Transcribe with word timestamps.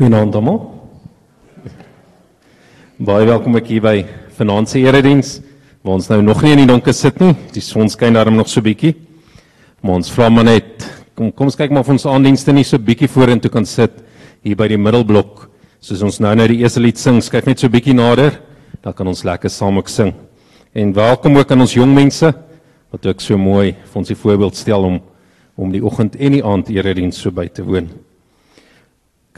Goeienaand 0.00 0.32
almal. 0.32 0.62
Baie 3.04 3.26
welkom 3.28 3.58
ek 3.58 3.66
hier 3.68 3.82
by 3.84 3.98
se 4.64 4.80
erediens. 4.80 5.42
Waar 5.84 5.98
ons 5.98 6.08
nou 6.08 6.22
nog 6.24 6.40
nie 6.40 6.54
in 6.54 6.62
die 6.62 6.70
donker 6.70 6.96
sit 6.96 7.20
nie. 7.20 7.34
Die 7.52 7.60
son 7.60 7.92
skyn 7.92 8.16
daarom 8.16 8.32
nog 8.34 8.48
so 8.48 8.64
bietjie. 8.64 8.94
Maar 9.84 10.00
ons 10.00 10.08
vra 10.08 10.30
maar 10.32 10.48
net 10.48 10.88
kom 11.12 11.28
kom 11.36 11.52
ons 11.52 11.58
kyk 11.60 11.68
maar 11.68 11.84
of 11.84 11.92
ons 11.92 12.08
aandienste 12.08 12.48
nie 12.50 12.64
so 12.64 12.80
bietjie 12.80 13.12
vorentoe 13.12 13.52
kan 13.52 13.68
sit 13.68 14.00
hier 14.40 14.56
by 14.56 14.72
die 14.72 14.80
middelblok. 14.80 15.50
Soos 15.84 16.00
ons 16.00 16.22
nou 16.24 16.32
nou 16.32 16.48
die 16.48 16.62
eerste 16.64 16.80
lied 16.80 16.96
sing, 16.96 17.20
skuif 17.20 17.44
net 17.44 17.60
so 17.60 17.68
bietjie 17.68 17.92
nader. 17.92 18.40
Dan 18.80 18.96
kan 18.96 19.06
ons 19.06 19.26
lekker 19.28 19.52
saam 19.52 19.84
ook 19.84 19.92
sing. 19.92 20.14
En 20.72 20.96
welkom 20.96 21.36
ook 21.36 21.52
aan 21.52 21.68
ons 21.68 21.76
jong 21.76 21.92
mense 21.92 22.32
wat 22.88 23.04
ook 23.04 23.20
so 23.20 23.36
mooi 23.36 23.74
vir 23.76 24.00
ons 24.00 24.08
die 24.08 24.16
voorbeeld 24.16 24.56
stel 24.56 24.80
om 24.80 25.02
om 25.60 25.68
die 25.68 25.84
oggend 25.84 26.16
en 26.16 26.40
die 26.40 26.46
aand 26.46 26.72
erediens 26.72 27.20
so 27.20 27.28
by 27.28 27.52
te 27.52 27.60
woon. 27.60 27.92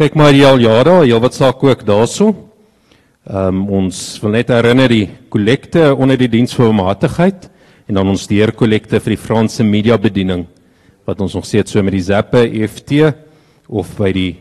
Kyk 0.03 0.17
maar 0.19 0.33
hier 0.35 0.49
al 0.51 0.59
jare, 0.59 0.93
jy 1.07 1.19
wat 1.23 1.37
saak 1.37 1.61
ook 1.63 1.85
daarso. 1.87 2.33
Ehm 3.23 3.55
um, 3.55 3.59
ons 3.79 3.97
wil 4.19 4.33
net 4.35 4.49
herinner 4.51 4.91
die 4.91 5.05
kollekte 5.31 5.93
onder 5.95 6.17
die 6.19 6.27
diens 6.27 6.57
vir 6.59 6.73
matigheid 6.75 7.45
en 7.87 8.01
dan 8.01 8.09
ons 8.11 8.25
deur 8.27 8.51
kollekte 8.51 8.99
vir 8.99 9.13
die 9.15 9.21
Franse 9.23 9.63
media 9.63 9.95
bediening 9.95 10.41
wat 11.07 11.23
ons 11.23 11.37
nog 11.39 11.47
steeds 11.47 11.71
so 11.71 11.83
met 11.87 11.95
die 11.95 12.03
Zappe 12.03 12.41
EFT 12.43 13.13
of 13.69 13.93
by 13.95 14.11
die 14.17 14.33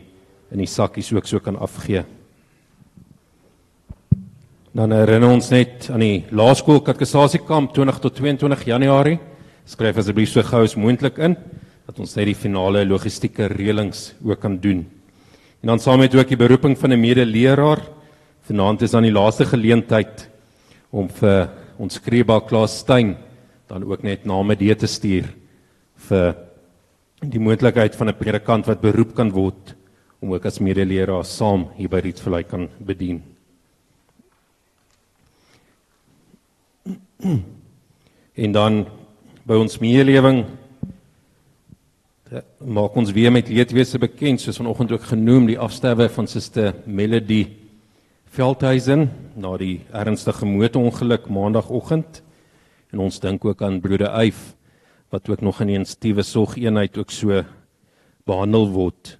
in 0.50 0.64
die 0.64 0.66
sakkies 0.66 1.12
ook 1.14 1.30
so 1.30 1.38
kan 1.38 1.54
afgee. 1.54 2.02
Dan 4.74 4.90
herinner 4.90 5.30
ons 5.30 5.52
net 5.54 5.92
aan 5.94 6.02
die 6.02 6.24
Laerskool 6.32 6.82
Katkesasiekamp 6.82 7.70
20 7.76 8.00
tot 8.02 8.16
22 8.18 8.64
Januarie. 8.66 9.20
Skryf 9.64 10.02
asseblief 10.02 10.34
so 10.34 10.42
gou 10.42 10.64
as 10.66 10.74
moontlik 10.74 11.22
in 11.22 11.38
dat 11.86 12.02
ons 12.02 12.16
net 12.18 12.26
die 12.32 12.34
finale 12.34 12.82
logistieke 12.82 13.46
reëlings 13.46 14.16
ook 14.26 14.42
kan 14.42 14.58
doen. 14.58 14.82
En 15.62 15.68
dan 15.68 15.78
saam 15.78 16.00
met 16.02 16.14
ook 16.14 16.26
die 16.26 16.36
beroeping 16.36 16.74
van 16.78 16.90
'n 16.90 17.00
medeleraar. 17.00 17.80
Vanaand 18.40 18.82
is 18.82 18.90
dan 18.90 19.02
die 19.02 19.12
laaste 19.12 19.44
geleentheid 19.44 20.28
om 20.90 21.08
vir 21.08 21.48
ons 21.78 21.94
skreeba 21.94 22.40
Klaas 22.40 22.78
Steyn 22.78 23.16
dan 23.68 23.84
ook 23.84 24.02
net 24.02 24.24
name 24.24 24.56
die 24.56 24.74
te 24.74 24.86
stuur 24.86 25.24
vir 25.96 26.34
die 27.20 27.38
moontlikheid 27.38 27.94
van 27.94 28.08
'n 28.08 28.18
predikant 28.18 28.66
wat 28.66 28.80
beroep 28.80 29.14
kan 29.14 29.30
word 29.30 29.74
om 30.20 30.32
ook 30.32 30.46
as 30.46 30.58
medeleraar 30.58 31.24
saam 31.24 31.68
hier 31.76 31.88
by 31.88 32.00
Rietvlei 32.00 32.42
kan 32.42 32.68
bedien. 32.78 33.22
En 38.34 38.52
dan 38.52 38.86
by 39.46 39.54
ons 39.54 39.78
meelewing 39.78 40.44
maak 42.64 42.94
ons 42.96 43.10
weer 43.12 43.32
met 43.32 43.50
leedwese 43.52 43.98
bekend 44.00 44.40
soos 44.40 44.56
vanoggend 44.56 44.92
ook 44.94 45.04
genoem 45.10 45.50
die 45.50 45.58
afsterwe 45.60 46.08
van 46.08 46.26
Suster 46.26 46.72
Melody 46.86 47.42
Veldhuizen 48.32 49.10
na 49.36 49.50
die 49.60 49.82
ernstige 49.92 50.46
motorongeluk 50.48 51.26
maandagooggend 51.28 52.22
en 52.92 53.02
ons 53.04 53.20
dink 53.20 53.44
ook 53.44 53.60
aan 53.62 53.80
broeder 53.84 54.14
Eyf 54.16 54.54
wat 55.12 55.28
ook 55.28 55.44
nog 55.44 55.60
in 55.60 55.80
'n 55.80 55.84
stiewe 55.84 56.22
sorgeenheid 56.22 56.96
ook 56.98 57.10
so 57.10 57.44
behandel 58.24 58.70
word. 58.70 59.18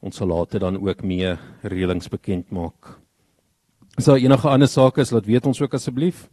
Ons 0.00 0.16
sal 0.16 0.28
later 0.28 0.60
dan 0.60 0.80
ook 0.88 1.02
meer 1.02 1.38
reëlings 1.62 2.08
bekend 2.08 2.50
maak. 2.50 2.98
As 3.96 4.04
daar 4.04 4.16
enige 4.16 4.48
ander 4.48 4.68
sake 4.68 5.00
is, 5.00 5.10
laat 5.10 5.26
weet 5.26 5.46
ons 5.46 5.60
ook 5.60 5.74
asseblief 5.74 6.28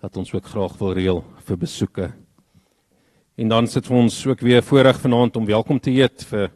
dat 0.00 0.16
ons 0.16 0.34
ook 0.34 0.46
graag 0.46 0.78
wil 0.78 0.92
reël 0.92 1.24
vir 1.44 1.56
besoeke. 1.56 2.12
En 3.40 3.48
dan 3.48 3.66
sit 3.66 3.86
vir 3.88 3.96
ons 3.96 4.16
ook 4.28 4.42
weer 4.44 4.60
voorreg 4.60 4.98
vanaand 5.00 5.36
om 5.40 5.46
welkom 5.48 5.78
te 5.80 5.90
heet 5.90 6.24
vir 6.28 6.50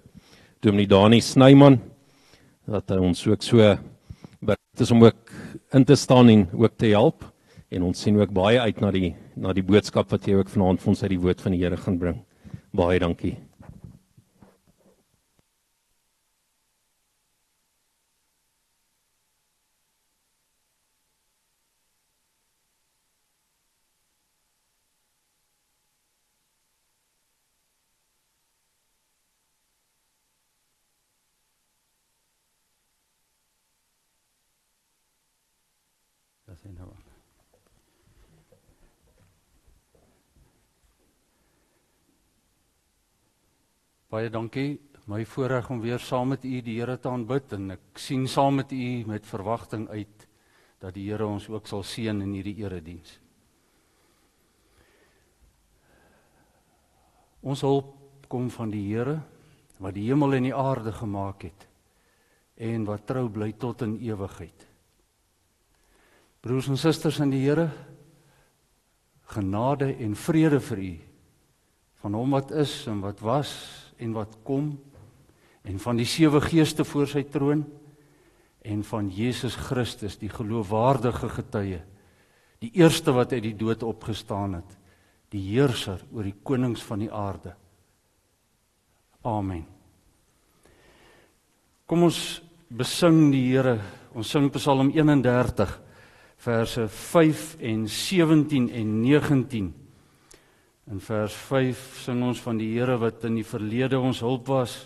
Dominee 0.60 0.88
Dani 0.90 1.22
Snyman 1.24 1.78
dat 2.68 2.92
hy 2.92 2.98
ons 3.00 3.22
ook 3.30 3.46
so 3.46 3.70
bereid 4.44 4.84
is 4.84 4.92
om 4.92 5.06
ook 5.06 5.32
in 5.72 5.88
te 5.88 5.96
staan 5.96 6.28
en 6.28 6.44
ook 6.52 6.76
te 6.76 6.92
help 6.92 7.24
en 7.72 7.88
ons 7.88 8.04
sien 8.04 8.20
ook 8.20 8.36
baie 8.36 8.60
uit 8.60 8.84
na 8.84 8.92
die 8.92 9.14
na 9.40 9.56
die 9.56 9.64
boodskap 9.64 10.12
wat 10.12 10.28
jy 10.28 10.36
ook 10.36 10.52
vanaand 10.52 10.84
vir 10.84 10.92
ons 10.92 11.02
uit 11.06 11.14
die 11.16 11.22
woord 11.24 11.40
van 11.40 11.56
die 11.56 11.64
Here 11.64 11.80
gaan 11.80 12.00
bring. 12.02 12.20
Baie 12.76 13.00
dankie. 13.00 13.38
sien 36.66 36.74
nou. 36.74 36.90
Baie 44.16 44.30
dankie. 44.32 44.78
My 45.12 45.26
voorreg 45.28 45.66
om 45.68 45.82
weer 45.82 46.00
saam 46.00 46.30
met 46.32 46.44
u 46.48 46.60
die 46.64 46.78
Here 46.78 46.94
te 46.96 47.10
aanbid 47.12 47.50
en 47.52 47.74
ek 47.74 47.98
sien 48.00 48.22
saam 48.24 48.54
met 48.56 48.70
u 48.72 49.02
met 49.04 49.26
verwagting 49.28 49.84
uit 49.90 50.24
dat 50.80 50.94
die 50.96 51.04
Here 51.10 51.26
ons 51.28 51.50
ook 51.52 51.68
sal 51.68 51.84
seën 51.84 52.22
in 52.24 52.32
hierdie 52.32 52.54
erediens. 52.62 53.10
Ons 57.44 57.60
hulp 57.60 57.92
kom 58.32 58.48
van 58.56 58.72
die 58.72 58.86
Here 58.86 59.18
wat 59.84 59.98
die 59.98 60.08
hemel 60.08 60.38
en 60.38 60.48
die 60.48 60.56
aarde 60.56 60.96
gemaak 60.96 61.44
het 61.50 61.68
en 62.56 62.88
wat 62.88 63.04
trou 63.04 63.28
bly 63.28 63.52
tot 63.52 63.84
in 63.84 63.98
ewigheid. 64.00 64.64
Broers 66.40 66.72
en 66.72 66.80
susters 66.80 67.20
in 67.20 67.36
die 67.36 67.44
Here, 67.44 67.68
genade 69.36 69.92
en 69.92 70.16
vrede 70.16 70.64
vir 70.72 70.86
u 70.88 70.94
van 72.00 72.16
hom 72.16 72.38
wat 72.38 72.56
is 72.64 72.86
en 72.88 73.04
wat 73.04 73.20
was 73.20 73.84
en 73.98 74.14
wat 74.16 74.38
kom 74.44 74.72
en 75.66 75.78
van 75.82 75.98
die 75.98 76.08
sewe 76.08 76.40
geeste 76.44 76.84
voor 76.84 77.08
sy 77.10 77.24
troon 77.30 77.64
en 78.66 78.82
van 78.84 79.10
Jesus 79.10 79.56
Christus 79.68 80.18
die 80.18 80.30
geloofwaardige 80.30 81.28
getuie 81.28 81.82
die 82.62 82.72
eerste 82.80 83.12
wat 83.12 83.32
uit 83.32 83.44
die 83.44 83.56
dood 83.58 83.82
opgestaan 83.86 84.60
het 84.60 84.76
die 85.34 85.42
heerser 85.50 86.02
oor 86.14 86.26
die 86.26 86.36
konings 86.46 86.84
van 86.86 87.02
die 87.02 87.10
aarde. 87.12 87.52
Amen. 89.26 89.64
Kom 91.86 92.06
ons 92.06 92.40
besing 92.70 93.30
die 93.34 93.44
Here. 93.50 93.78
Ons 94.16 94.30
sing 94.32 94.48
Psalm 94.54 94.92
31 94.94 95.74
verse 96.46 96.86
5 96.88 97.56
en 97.64 97.86
17 97.90 98.68
en 98.70 98.94
19. 99.02 99.68
In 100.86 101.00
vers 101.02 101.34
5 101.34 101.78
sing 102.04 102.20
ons 102.22 102.40
van 102.44 102.60
die 102.60 102.68
Here 102.76 102.94
wat 103.02 103.24
in 103.26 103.40
die 103.40 103.46
verlede 103.46 103.98
ons 103.98 104.20
hulp 104.22 104.46
was. 104.52 104.76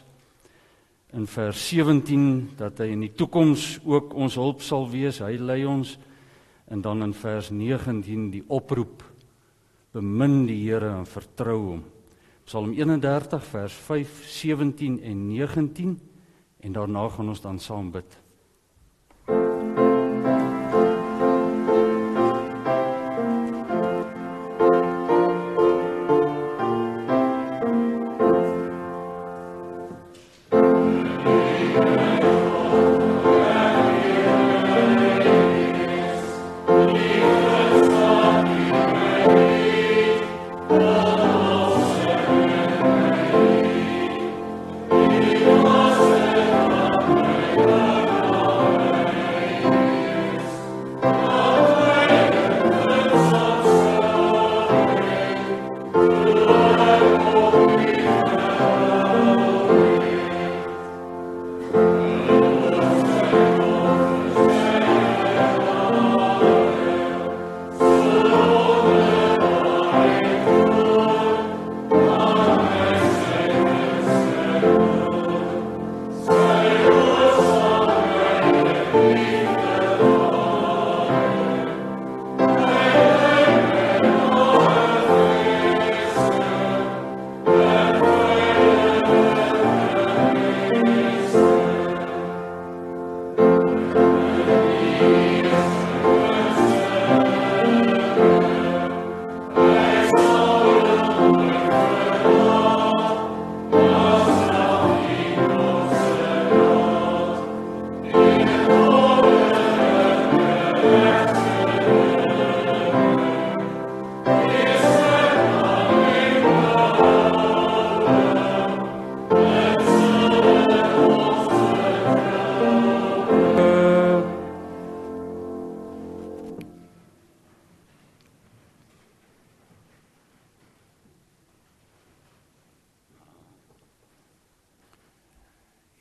In 1.13 1.27
vers 1.29 1.61
17 1.69 2.57
dat 2.57 2.81
hy 2.81 2.95
in 2.95 3.05
die 3.05 3.13
toekoms 3.13 3.83
ook 3.85 4.15
ons 4.17 4.39
hulp 4.41 4.65
sal 4.65 4.89
wees. 4.89 5.21
Hy 5.21 5.35
lei 5.37 5.59
ons. 5.69 5.99
En 6.73 6.81
dan 6.81 7.05
in 7.05 7.13
vers 7.13 7.51
19 7.53 8.31
die 8.33 8.43
oproep: 8.49 9.05
Bemin 9.93 10.47
die 10.49 10.63
Here 10.63 10.95
en 11.03 11.09
vertrou 11.11 11.59
hom. 11.67 11.85
Psalm 12.49 12.73
31 12.73 13.45
vers 13.53 13.77
5, 13.91 14.25
17 14.41 14.97
en 15.05 15.27
19 15.29 15.99
en 16.61 16.73
daarna 16.73 17.09
gaan 17.09 17.29
ons 17.29 17.45
dan 17.45 17.61
saam 17.61 17.93
bid. 17.93 18.20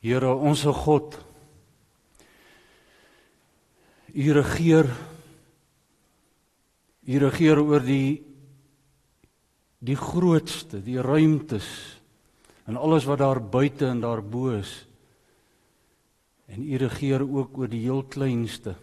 Here 0.00 0.32
onsse 0.32 0.72
God. 0.72 1.18
U 4.14 4.32
regeer 4.32 4.88
U 7.10 7.18
regeer 7.18 7.58
oor 7.60 7.84
die 7.84 8.22
die 9.80 9.96
grootste, 9.96 10.82
die 10.84 11.00
ruimtes 11.00 11.66
en 12.68 12.76
alles 12.76 13.06
wat 13.08 13.22
daar 13.22 13.40
buite 13.40 13.88
en 13.88 14.02
daar 14.02 14.20
bo 14.22 14.52
is. 14.52 14.72
En 16.52 16.62
U 16.62 16.76
regeer 16.76 17.24
ook 17.24 17.58
oor 17.58 17.68
die 17.68 17.80
heel 17.86 18.02
kleinste 18.04 18.76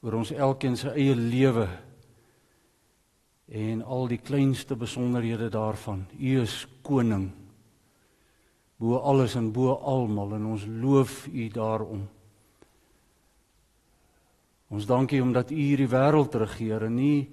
oor 0.00 0.20
ons 0.20 0.30
elkeen 0.30 0.76
se 0.76 0.92
eie 0.92 1.16
lewe 1.16 1.66
en 3.46 3.82
al 3.82 4.08
die 4.08 4.20
kleinste 4.22 4.76
besonderhede 4.76 5.48
daarvan. 5.50 6.04
U 6.18 6.40
is 6.42 6.64
koning 6.82 7.30
bo 8.76 9.00
alles 9.00 9.34
en 9.36 9.52
bo 9.52 9.74
almal 9.74 10.36
en 10.36 10.46
ons 10.52 10.66
loof 10.68 11.26
U 11.32 11.48
daarom. 11.48 12.04
Ons 14.68 14.86
dankie 14.86 15.22
omdat 15.22 15.50
U 15.50 15.56
hierdie 15.56 15.88
wêreld 15.88 16.34
regeer 16.34 16.88
en 16.88 16.96
nie 16.98 17.28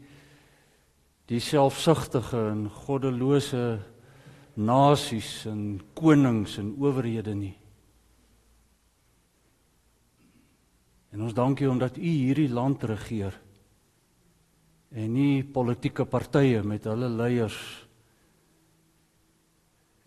die 1.32 1.42
selfsugtige 1.42 2.50
en 2.52 2.68
goddelose 2.70 3.80
nasies 4.54 5.46
en 5.50 5.82
konings 5.98 6.60
en 6.62 6.76
owerhede 6.78 7.34
nie. 7.36 7.56
En 11.14 11.26
ons 11.26 11.34
dankie 11.34 11.70
omdat 11.70 11.98
U 11.98 12.06
hierdie 12.06 12.50
land 12.50 12.84
regeer 12.90 13.36
en 14.94 15.10
nie 15.14 15.42
politieke 15.44 16.06
partye 16.06 16.62
met 16.64 16.86
hulle 16.86 17.10
leiers 17.10 17.58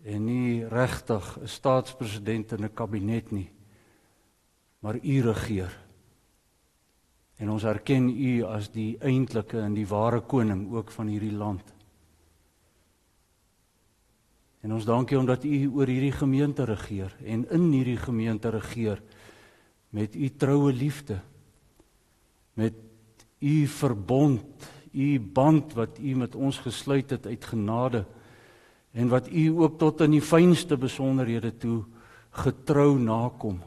en 0.07 0.25
nie 0.25 0.63
regtig 0.67 1.37
'n 1.41 1.47
staatspresident 1.47 2.51
en 2.51 2.63
'n 2.63 2.73
kabinet 2.73 3.31
nie 3.31 3.51
maar 4.79 4.99
U 5.01 5.21
regeer. 5.21 5.79
En 7.37 7.49
ons 7.49 7.63
erken 7.63 8.09
U 8.09 8.43
as 8.47 8.69
die 8.73 8.97
eintlike 9.03 9.59
en 9.61 9.73
die 9.77 9.87
ware 9.87 10.21
koning 10.25 10.67
ook 10.73 10.91
van 10.95 11.09
hierdie 11.11 11.33
land. 11.35 11.73
En 14.65 14.73
ons 14.73 14.87
dankie 14.87 15.17
omdat 15.19 15.45
U 15.45 15.57
oor 15.75 15.91
hierdie 15.91 16.15
gemeente 16.15 16.65
regeer 16.65 17.13
en 17.23 17.45
in 17.53 17.67
hierdie 17.71 17.99
gemeente 17.99 18.49
regeer 18.55 19.01
met 19.93 20.15
U 20.15 20.29
troue 20.29 20.73
liefde. 20.73 21.19
Met 22.57 22.73
U 23.39 23.67
verbond, 23.67 24.71
U 24.91 25.19
band 25.19 25.75
wat 25.77 25.99
U 25.99 26.15
met 26.15 26.35
ons 26.35 26.57
gesluit 26.63 27.09
het 27.13 27.27
uit 27.27 27.45
genade 27.45 28.05
en 28.97 29.09
wat 29.13 29.29
U 29.29 29.49
ook 29.61 29.77
tot 29.77 30.01
in 30.01 30.15
die 30.15 30.25
fynste 30.25 30.77
besonderhede 30.77 31.51
toe 31.61 31.83
getrou 32.41 32.97
nakom. 32.99 33.59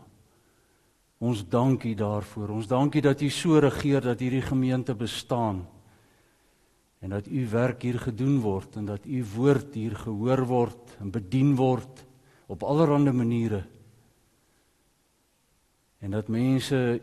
Ons 1.22 1.44
dankie 1.46 1.94
daarvoor. 1.94 2.50
Ons 2.56 2.66
dankie 2.66 3.02
dat 3.04 3.22
U 3.22 3.28
so 3.30 3.60
regeer 3.62 4.02
dat 4.02 4.22
hierdie 4.22 4.42
gemeente 4.42 4.94
bestaan. 4.94 5.62
En 7.00 7.14
dat 7.14 7.28
U 7.30 7.44
werk 7.52 7.86
hier 7.86 8.00
gedoen 8.00 8.40
word 8.42 8.76
en 8.80 8.90
dat 8.90 9.06
U 9.06 9.22
woord 9.36 9.74
hier 9.78 9.94
gehoor 9.96 10.44
word 10.48 10.96
en 10.98 11.14
bedien 11.14 11.54
word 11.56 12.04
op 12.50 12.66
allerlei 12.66 13.14
maniere. 13.14 13.62
En 16.00 16.10
dat 16.10 16.28
mense 16.28 17.00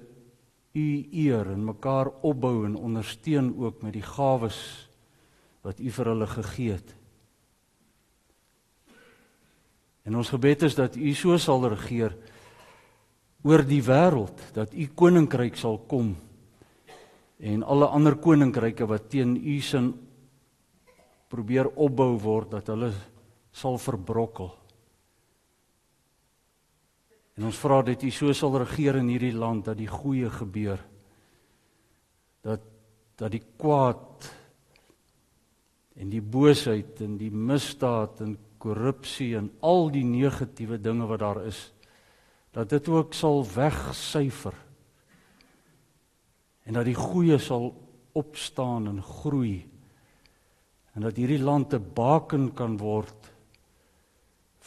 U 0.74 0.88
eer 1.12 1.48
en 1.54 1.64
mekaar 1.64 2.12
opbou 2.22 2.66
en 2.66 2.76
ondersteun 2.76 3.54
ook 3.56 3.82
met 3.82 3.94
die 3.94 4.06
gawes 4.06 4.60
wat 5.64 5.80
U 5.80 5.92
vir 5.92 6.16
hulle 6.16 6.28
gegee 6.28 6.76
het. 6.76 6.97
En 10.08 10.16
ons 10.16 10.30
gebed 10.32 10.64
is 10.64 10.76
dat 10.76 10.96
U 10.96 11.14
so 11.14 11.38
sal 11.38 11.68
regeer 11.68 12.16
oor 13.48 13.64
die 13.64 13.82
wêreld 13.86 14.42
dat 14.56 14.74
u 14.74 14.88
koninkryk 14.98 15.58
sal 15.60 15.78
kom 15.88 16.16
en 17.38 17.64
alle 17.64 17.88
ander 17.94 18.18
koninkryke 18.20 18.88
wat 18.90 19.10
teen 19.14 19.36
u 19.38 19.60
sin 19.62 19.92
probeer 21.32 21.70
opbou 21.76 22.16
word 22.20 22.56
dat 22.56 22.72
hulle 22.72 22.90
sal 23.58 23.78
verbrokkel. 23.82 24.50
En 27.38 27.48
ons 27.50 27.60
vra 27.62 27.82
dat 27.86 28.04
u 28.04 28.10
so 28.12 28.34
sal 28.34 28.58
regeer 28.64 28.98
in 28.98 29.12
hierdie 29.12 29.36
land 29.36 29.68
dat 29.68 29.78
die 29.78 29.90
goeie 29.92 30.30
gebeur. 30.34 30.82
Dat 32.42 32.74
dat 33.18 33.34
die 33.34 33.42
kwaad 33.58 34.28
en 35.98 36.10
die 36.10 36.22
boosheid 36.22 37.00
en 37.02 37.16
die 37.18 37.32
misdaad 37.34 38.20
en 38.22 38.36
korrupsie 38.68 39.32
en 39.40 39.50
al 39.64 39.90
die 39.94 40.06
negatiewe 40.06 40.80
dinge 40.82 41.08
wat 41.08 41.24
daar 41.24 41.42
is 41.48 41.72
dat 42.56 42.70
dit 42.74 42.88
ook 42.90 43.14
sal 43.16 43.46
wegsyfer 43.46 44.56
en 46.68 46.76
dat 46.76 46.88
die 46.88 46.98
goeie 46.98 47.38
sal 47.40 47.72
opstaan 48.18 48.90
en 48.92 49.02
groei 49.04 49.62
en 50.98 51.06
dat 51.06 51.20
hierdie 51.20 51.44
land 51.44 51.74
'n 51.74 51.94
baken 51.94 52.54
kan 52.54 52.78
word 52.78 53.32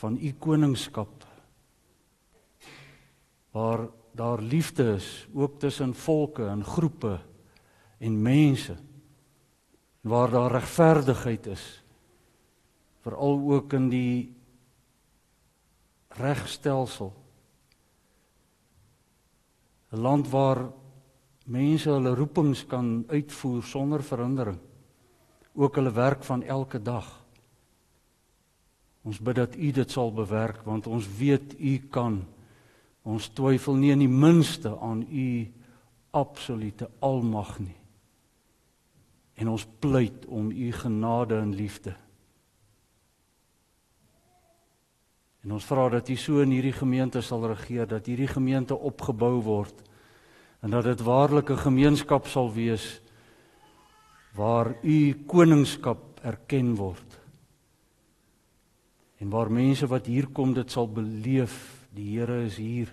van 0.01 0.17
u 0.17 0.33
koningskap 0.33 1.27
waar 3.53 3.89
daar 4.15 4.41
liefde 4.41 4.95
is 4.95 5.29
ook 5.35 5.59
tussen 5.59 5.95
volke 5.95 6.47
en 6.47 6.65
groepe 6.65 7.19
en 7.99 8.23
mense 8.23 8.77
waar 10.01 10.31
daar 10.31 10.53
regverdigheid 10.53 11.47
is 11.47 11.83
veral 13.01 13.41
ook 13.53 13.73
in 13.73 13.89
die 13.89 14.35
regstelsel 16.21 17.13
'n 19.91 19.99
land 19.99 20.29
waar 20.31 20.71
mense 21.47 21.91
hulle 21.91 22.15
roepings 22.15 22.67
kan 22.67 23.05
uitvoer 23.09 23.63
sonder 23.63 24.03
verhindering. 24.03 24.59
Ook 25.55 25.75
hulle 25.75 25.91
werk 25.91 26.25
van 26.25 26.43
elke 26.43 26.83
dag. 26.83 27.09
Ons 29.03 29.19
bid 29.19 29.35
dat 29.35 29.57
U 29.57 29.71
dit 29.71 29.91
sal 29.91 30.13
bewerk 30.13 30.63
want 30.65 30.87
ons 30.87 31.09
weet 31.19 31.57
U 31.59 31.79
kan. 31.91 32.21
Ons 33.03 33.31
twyfel 33.35 33.75
nie 33.81 33.91
in 33.91 34.05
die 34.05 34.13
minste 34.13 34.77
aan 34.79 35.03
U 35.03 35.51
absolute 36.11 36.91
almag 36.99 37.59
nie. 37.59 37.77
En 39.35 39.49
ons 39.49 39.67
pleit 39.79 40.27
om 40.27 40.51
U 40.51 40.73
genade 40.73 41.39
en 41.39 41.55
liefde. 41.55 41.97
En 45.45 45.55
ons 45.57 45.65
vra 45.65 45.87
dat 45.89 46.09
U 46.13 46.17
so 46.21 46.43
in 46.45 46.53
hierdie 46.53 46.75
gemeente 46.77 47.23
sal 47.25 47.47
regeer, 47.49 47.87
dat 47.89 48.09
hierdie 48.09 48.29
gemeente 48.29 48.77
opgebou 48.77 49.39
word 49.45 49.87
en 50.61 50.75
dat 50.75 50.85
dit 50.85 51.01
waarlik 51.01 51.51
'n 51.51 51.65
gemeenskap 51.65 52.27
sal 52.29 52.53
wees 52.53 53.01
waar 54.37 54.77
U 54.85 55.25
koningskap 55.27 56.21
erken 56.23 56.77
word. 56.77 57.19
En 59.19 59.31
waar 59.31 59.51
mense 59.51 59.87
wat 59.87 60.07
hier 60.07 60.29
kom 60.29 60.53
dit 60.53 60.71
sal 60.71 60.89
beleef, 60.89 61.87
die 61.91 62.19
Here 62.19 62.45
is 62.45 62.57
hier. 62.57 62.93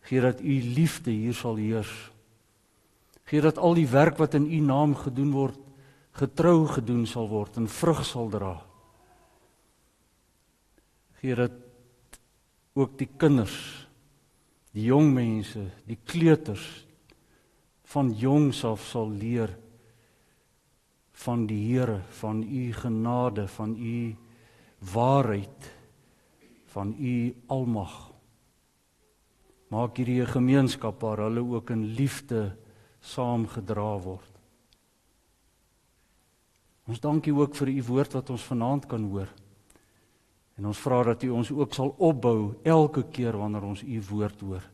Gee 0.00 0.20
dat 0.20 0.40
U 0.40 0.62
liefde 0.62 1.10
hier 1.10 1.34
sal 1.34 1.56
heers. 1.56 2.12
Gee 3.24 3.40
dat 3.40 3.58
al 3.58 3.74
die 3.74 3.88
werk 3.88 4.18
wat 4.18 4.34
in 4.34 4.46
U 4.46 4.60
naam 4.60 4.94
gedoen 4.94 5.30
word, 5.30 5.58
getrou 6.12 6.66
gedoen 6.66 7.06
sal 7.06 7.28
word 7.28 7.56
en 7.56 7.68
vrug 7.68 8.04
sal 8.04 8.28
dra 8.28 8.73
gee 11.24 11.34
dat 11.34 11.52
ook 12.76 12.98
die 13.00 13.08
kinders, 13.16 13.56
die 14.76 14.90
jong 14.90 15.14
mense, 15.14 15.62
die 15.88 15.96
kleuters 16.04 16.64
van 17.94 18.10
jongs 18.12 18.60
af 18.68 18.82
sal 18.84 19.08
leer 19.08 19.54
van 21.24 21.46
die 21.48 21.60
Here, 21.70 22.02
van 22.18 22.42
u 22.42 22.72
genade, 22.76 23.46
van 23.48 23.76
u 23.78 24.16
waarheid, 24.92 25.70
van 26.74 26.92
u 26.98 27.14
almag. 27.46 27.94
Maak 29.72 29.96
hierdie 29.96 30.20
'n 30.20 30.34
gemeenskap 30.34 31.00
waar 31.00 31.24
hulle 31.24 31.40
ook 31.40 31.70
in 31.70 31.94
liefde 31.94 32.56
saamgedra 33.00 33.98
word. 33.98 34.32
Ons 36.86 37.00
dankie 37.00 37.32
ook 37.32 37.54
vir 37.54 37.68
u 37.68 37.82
woord 37.82 38.12
wat 38.12 38.30
ons 38.30 38.42
vanaand 38.42 38.86
kan 38.86 39.02
hoor. 39.02 39.28
En 40.54 40.70
ons 40.70 40.80
vra 40.86 41.02
dat 41.02 41.22
U 41.26 41.32
ons 41.34 41.50
ook 41.50 41.74
sal 41.74 41.94
opbou 41.98 42.54
elke 42.62 43.02
keer 43.10 43.36
wanneer 43.38 43.66
ons 43.66 43.82
U 43.82 44.00
woord 44.10 44.40
hoor. 44.40 44.66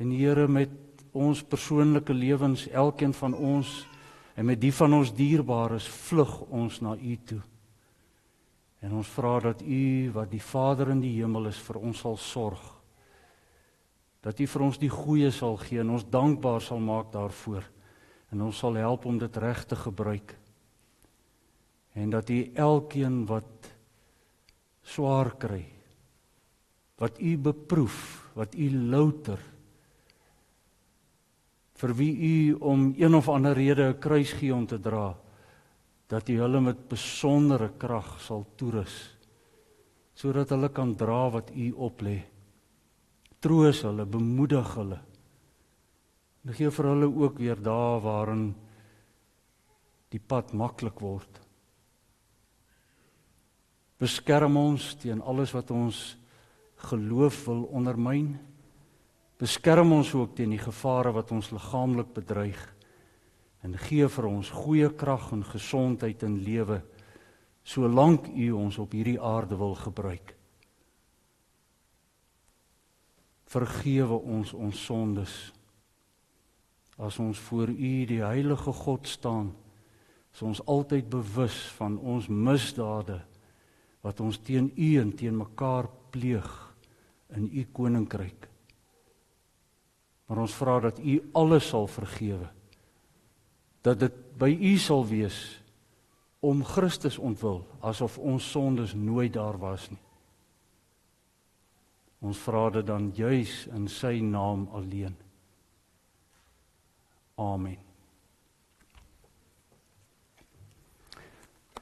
En 0.00 0.10
Here 0.14 0.46
met 0.48 0.70
ons 1.12 1.42
persoonlike 1.42 2.14
lewens, 2.14 2.68
elkeen 2.68 3.12
van 3.12 3.34
ons 3.34 3.70
en 4.38 4.46
met 4.46 4.60
die 4.60 4.72
van 4.72 4.94
ons 4.94 5.10
dierbares 5.12 5.88
vlug 6.06 6.36
ons 6.54 6.78
na 6.80 6.94
U 6.94 7.16
toe. 7.26 7.40
En 8.80 8.94
ons 8.96 9.08
vra 9.18 9.34
dat 9.50 9.62
U 9.62 10.10
wat 10.14 10.30
die 10.30 10.42
Vader 10.42 10.94
in 10.94 11.02
die 11.02 11.16
hemel 11.18 11.50
is 11.50 11.58
vir 11.60 11.80
ons 11.82 11.98
sal 12.00 12.16
sorg. 12.16 12.62
Dat 14.22 14.38
U 14.40 14.46
vir 14.46 14.64
ons 14.64 14.78
die 14.78 14.92
goeie 14.92 15.32
sal 15.34 15.58
gee 15.60 15.82
en 15.82 15.96
ons 15.98 16.06
dankbaar 16.06 16.62
sal 16.62 16.80
maak 16.80 17.10
daarvoor. 17.12 17.66
En 18.30 18.46
ons 18.46 18.62
sal 18.62 18.78
help 18.78 19.04
om 19.10 19.18
dit 19.18 19.36
reg 19.42 19.66
te 19.66 19.76
gebruik 19.76 20.38
en 21.92 22.10
dat 22.10 22.30
U 22.30 22.50
elkeen 22.54 23.26
wat 23.26 23.70
swaar 24.82 25.36
kry. 25.36 25.64
Wat 26.98 27.20
u 27.20 27.38
beproef, 27.38 28.30
wat 28.34 28.54
u 28.54 28.70
louter 28.70 29.40
vir 31.80 31.94
wie 31.96 32.12
u 32.12 32.54
om 32.60 32.90
een 32.98 33.14
of 33.16 33.28
ander 33.28 33.56
rede 33.56 33.88
'n 33.88 33.98
kruis 33.98 34.32
gee 34.32 34.54
om 34.54 34.66
te 34.66 34.78
dra 34.80 35.16
dat 36.08 36.28
u 36.28 36.38
hulle 36.40 36.60
met 36.60 36.88
besondere 36.88 37.70
krag 37.78 38.20
sal 38.20 38.44
toerus 38.56 39.16
sodat 40.14 40.50
hulle 40.50 40.68
kan 40.68 40.94
dra 40.96 41.30
wat 41.30 41.50
u 41.56 41.72
oplê 41.72 42.18
troos 43.40 43.82
hulle 43.82 44.04
bemoedig 44.04 44.74
hulle 44.74 45.00
en 46.44 46.54
gee 46.54 46.70
vir 46.70 46.86
hulle 46.92 47.08
ook 47.24 47.38
weer 47.38 47.62
dae 47.62 48.00
waarin 48.00 48.54
die 50.10 50.20
pad 50.20 50.52
maklik 50.52 51.00
word 51.00 51.39
beskerm 54.00 54.56
ons 54.56 54.94
teen 54.96 55.20
alles 55.20 55.52
wat 55.52 55.70
ons 55.70 56.16
geloof 56.88 57.44
wil 57.44 57.66
ondermyn. 57.76 58.32
Beskerm 59.40 59.92
ons 59.92 60.12
ook 60.16 60.34
teen 60.36 60.54
die 60.54 60.60
gevare 60.60 61.12
wat 61.12 61.32
ons 61.36 61.50
liggaamlik 61.52 62.14
bedreig. 62.16 62.60
En 63.60 63.76
gee 63.76 64.08
vir 64.08 64.28
ons 64.28 64.52
goeie 64.62 64.88
krag 64.96 65.30
en 65.36 65.44
gesondheid 65.44 66.24
in 66.24 66.40
lewe 66.44 66.80
solank 67.70 68.30
u 68.32 68.50
ons 68.56 68.78
op 68.80 68.94
hierdie 68.96 69.20
aarde 69.20 69.54
wil 69.60 69.74
gebruik. 69.78 70.32
Vergewe 73.52 74.16
ons 74.16 74.54
ons 74.56 74.84
sondes. 74.86 75.34
As 76.96 77.18
ons 77.20 77.38
voor 77.50 77.68
u 77.68 77.92
die 78.08 78.22
heilige 78.24 78.72
God 78.72 79.08
staan 79.08 79.52
is 80.32 80.42
ons 80.42 80.62
altyd 80.64 81.08
bewus 81.10 81.58
van 81.76 81.98
ons 81.98 82.28
misdade 82.28 83.20
wat 84.00 84.20
ons 84.20 84.38
teen 84.38 84.72
u 84.76 84.94
en 85.00 85.12
teen 85.16 85.36
mekaar 85.36 85.88
pleeg 86.10 86.48
in 87.36 87.50
u 87.52 87.66
koninkryk 87.72 88.50
Maar 90.30 90.44
ons 90.46 90.54
vra 90.54 90.78
dat 90.80 90.98
U 91.02 91.16
alles 91.34 91.68
sal 91.68 91.88
vergewe. 91.90 92.46
Dat 93.82 93.98
dit 93.98 94.20
by 94.38 94.52
U 94.54 94.76
sal 94.78 95.02
wees 95.10 95.58
om 96.40 96.62
Christus 96.64 97.18
ontwil 97.18 97.64
asof 97.84 98.14
ons 98.18 98.46
sondes 98.50 98.94
nooit 98.94 99.32
daar 99.34 99.58
was 99.58 99.88
nie. 99.90 99.98
Ons 102.22 102.38
vra 102.46 102.68
dit 102.70 102.86
dan 102.86 103.10
juis 103.16 103.66
in 103.74 103.88
sy 103.90 104.20
naam 104.22 104.68
alleen. 104.76 105.16
Amen. 107.34 107.89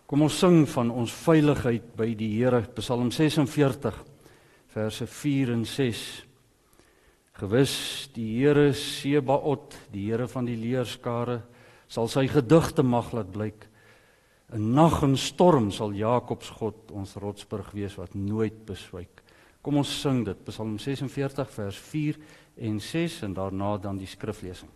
Kom 0.09 0.23
ons 0.25 0.39
sing 0.41 0.63
van 0.73 0.89
ons 0.89 1.13
veiligheid 1.13 1.91
by 1.99 2.07
die 2.17 2.31
Here 2.39 2.63
Psalm 2.79 3.11
46 3.13 3.99
verse 4.73 5.05
4 5.05 5.53
en 5.53 5.67
6. 5.69 6.05
Gewis 7.43 7.75
die 8.15 8.31
Here 8.39 8.71
Sebaot, 8.73 9.77
die 9.93 10.07
Here 10.07 10.25
van 10.33 10.49
die 10.49 10.57
leerskare, 10.57 11.43
sal 11.93 12.09
sy 12.09 12.25
gedigte 12.33 12.81
mag 12.81 13.13
laat 13.13 13.29
blyk. 13.37 13.69
In 14.57 14.71
nag 14.73 15.03
en 15.05 15.19
storm 15.21 15.69
sal 15.77 15.93
Jakob 15.93 16.41
se 16.41 16.57
God 16.57 16.89
ons 16.97 17.13
rotsburg 17.21 17.69
wees 17.77 18.01
wat 18.01 18.17
nooit 18.17 18.65
beswyk. 18.65 19.21
Kom 19.61 19.77
ons 19.77 19.93
sing 19.93 20.25
dit, 20.25 20.41
Psalm 20.49 20.79
46 20.81 21.53
vers 21.61 21.85
4 21.93 22.25
en 22.65 22.81
6 22.81 23.23
en 23.29 23.37
daarna 23.37 23.77
dan 23.77 24.01
die 24.01 24.09
skriflesing. 24.09 24.73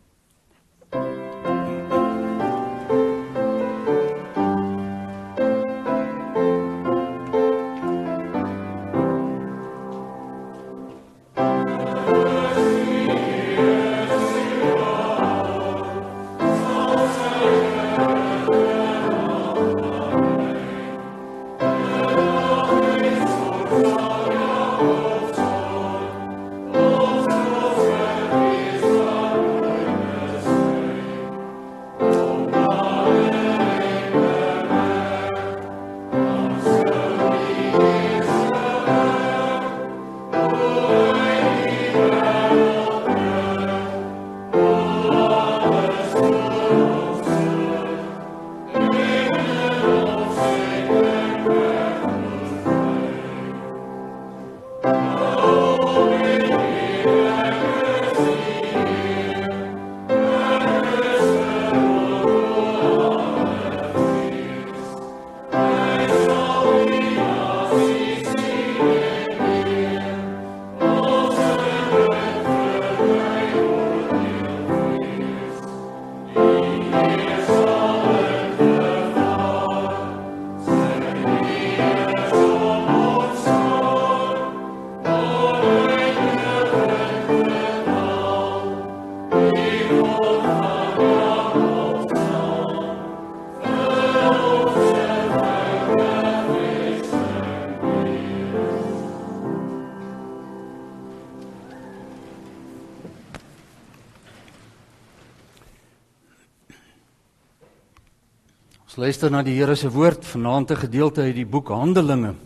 Luister 109.02 109.32
na 109.34 109.40
die 109.42 109.56
Here 109.56 109.74
se 109.74 109.88
woord 109.90 110.22
vanaand 110.22 110.70
'n 110.70 110.76
gedeelte 110.76 111.22
uit 111.22 111.34
die 111.34 111.46
boek 111.46 111.68
Handelinge. 111.68 112.36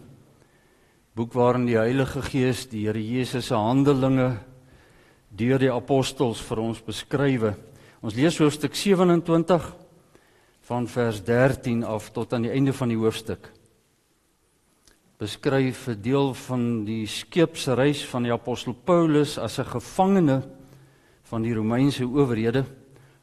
Boek 1.15 1.35
waarin 1.35 1.67
die 1.67 1.77
Heilige 1.77 2.23
Gees 2.23 2.67
die 2.69 2.87
Here 2.87 2.99
Jesus 2.99 3.47
se 3.47 3.55
handelinge 3.55 4.39
deur 5.29 5.59
die 5.59 5.71
apostels 5.71 6.41
vir 6.41 6.59
ons 6.59 6.81
beskrywe. 6.81 7.55
Ons 8.01 8.15
lees 8.15 8.39
hoofstuk 8.39 8.75
27 8.75 9.75
van 10.63 10.87
vers 10.87 11.23
13 11.25 11.85
af 11.85 12.11
tot 12.11 12.33
aan 12.33 12.43
die 12.43 12.53
einde 12.53 12.73
van 12.73 12.89
die 12.89 12.97
hoofstuk. 12.97 13.53
Beskryf 15.19 15.89
'n 15.89 16.01
deel 16.01 16.35
van 16.35 16.85
die 16.85 17.07
skeepsreis 17.07 18.07
van 18.07 18.23
die 18.23 18.33
apostel 18.33 18.73
Paulus 18.73 19.39
as 19.39 19.59
'n 19.59 19.65
gevangene 19.65 20.43
van 21.23 21.43
die 21.43 21.53
Romeinse 21.53 22.05
owerhede 22.05 22.65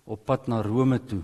op 0.05 0.25
pad 0.25 0.47
na 0.47 0.61
Rome 0.61 0.99
toe. 1.05 1.23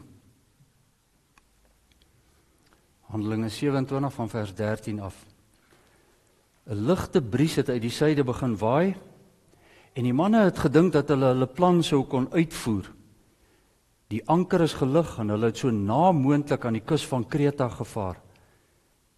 Handelinge 3.09 3.49
27 3.49 4.13
van 4.13 4.29
vers 4.29 4.53
13 4.53 4.99
af. 5.01 5.25
'n 6.69 6.85
Ligte 6.85 7.21
bries 7.21 7.55
het 7.55 7.69
uit 7.69 7.81
die 7.81 7.89
suide 7.89 8.23
begin 8.23 8.57
waai 8.57 8.95
en 9.93 10.03
die 10.03 10.13
manne 10.13 10.43
het 10.45 10.59
gedink 10.59 10.93
dat 10.93 11.09
hulle 11.09 11.33
hulle 11.33 11.47
plan 11.47 11.83
sou 11.83 12.03
kon 12.05 12.27
uitvoer. 12.31 12.85
Die 14.07 14.21
anker 14.29 14.61
is 14.61 14.77
gelig 14.77 15.17
en 15.17 15.29
hulle 15.29 15.49
het 15.49 15.57
so 15.57 15.71
na 15.71 16.11
moontlik 16.11 16.65
aan 16.65 16.77
die 16.77 16.85
kus 16.85 17.05
van 17.07 17.27
Kreta 17.27 17.69
gevaar. 17.69 18.21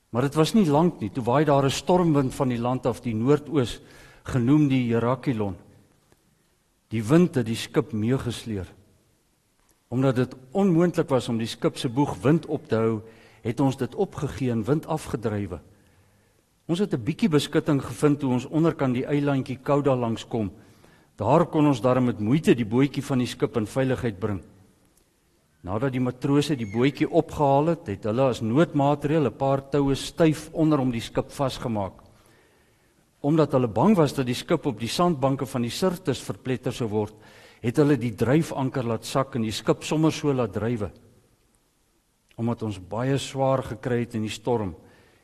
Maar 0.09 0.21
dit 0.21 0.35
was 0.35 0.53
nie 0.53 0.65
lank 0.65 0.99
nie 1.01 1.11
toe 1.11 1.23
waai 1.23 1.45
daar 1.45 1.65
'n 1.65 1.69
stormwind 1.69 2.33
van 2.33 2.49
die 2.49 2.59
land 2.59 2.85
af 2.85 3.01
die 3.01 3.15
noordoos 3.15 3.81
genoem 4.23 4.67
die 4.67 4.93
Herakilon. 4.93 5.55
Die 6.87 7.03
wind 7.03 7.35
het 7.35 7.45
die 7.45 7.55
skip 7.55 7.91
meegesleer. 7.91 8.67
Omdat 9.87 10.15
dit 10.15 10.35
onmoontlik 10.51 11.09
was 11.09 11.29
om 11.29 11.37
die 11.37 11.47
skip 11.47 11.77
se 11.77 11.89
boeg 11.89 12.15
wind 12.21 12.45
op 12.45 12.67
te 12.67 12.75
hou, 12.75 13.01
het 13.41 13.59
ons 13.59 13.77
dit 13.77 13.95
opgegee 13.95 14.51
en 14.51 14.63
wind 14.63 14.87
afgedrywe. 14.87 15.59
Ons 16.67 16.79
het 16.79 16.93
'n 16.93 17.03
bietjie 17.03 17.29
beskutting 17.29 17.81
gevind 17.81 18.19
toe 18.19 18.31
ons 18.31 18.45
onderkant 18.45 18.93
die 18.93 19.05
eilandjie 19.05 19.59
Kouda 19.63 19.95
langs 19.95 20.27
kom. 20.27 20.51
Daar 21.15 21.45
kon 21.45 21.67
ons 21.67 21.81
darm 21.81 22.05
met 22.05 22.19
moeite 22.19 22.55
die 22.55 22.65
bootjie 22.65 23.03
van 23.03 23.17
die 23.17 23.27
skip 23.27 23.57
in 23.57 23.67
veiligheid 23.67 24.19
bring. 24.19 24.41
Nadat 25.61 25.91
die 25.91 26.01
matrose 26.01 26.55
die 26.55 26.71
bootjie 26.71 27.09
opgehaal 27.09 27.65
het, 27.65 27.87
het 27.87 28.03
hulle 28.03 28.21
as 28.21 28.41
noodmaatreël 28.41 29.25
'n 29.25 29.37
paar 29.37 29.69
toue 29.69 29.95
styf 29.95 30.49
onder 30.53 30.79
om 30.79 30.91
die 30.91 31.01
skip 31.01 31.31
vasgemaak. 31.31 31.93
Omdat 33.21 33.51
hulle 33.51 33.67
bang 33.67 33.95
was 33.95 34.13
dat 34.13 34.25
die 34.25 34.35
skip 34.35 34.65
op 34.65 34.79
die 34.79 34.87
sandbanke 34.87 35.45
van 35.45 35.61
die 35.61 35.69
Sirtis 35.69 36.21
verpletter 36.21 36.73
sou 36.73 36.89
word, 36.89 37.13
het 37.61 37.77
hulle 37.77 37.97
die 37.97 38.15
dryfanker 38.15 38.83
laat 38.83 39.05
sak 39.05 39.35
en 39.35 39.41
die 39.41 39.51
skip 39.51 39.83
sommer 39.83 40.11
so 40.11 40.33
laat 40.33 40.53
drywe. 40.53 40.91
Omdat 42.41 42.63
ons 42.65 42.79
baie 42.81 43.19
swaar 43.21 43.61
gekry 43.75 43.99
het 44.01 44.15
in 44.17 44.25
die 44.25 44.33
storm, 44.33 44.73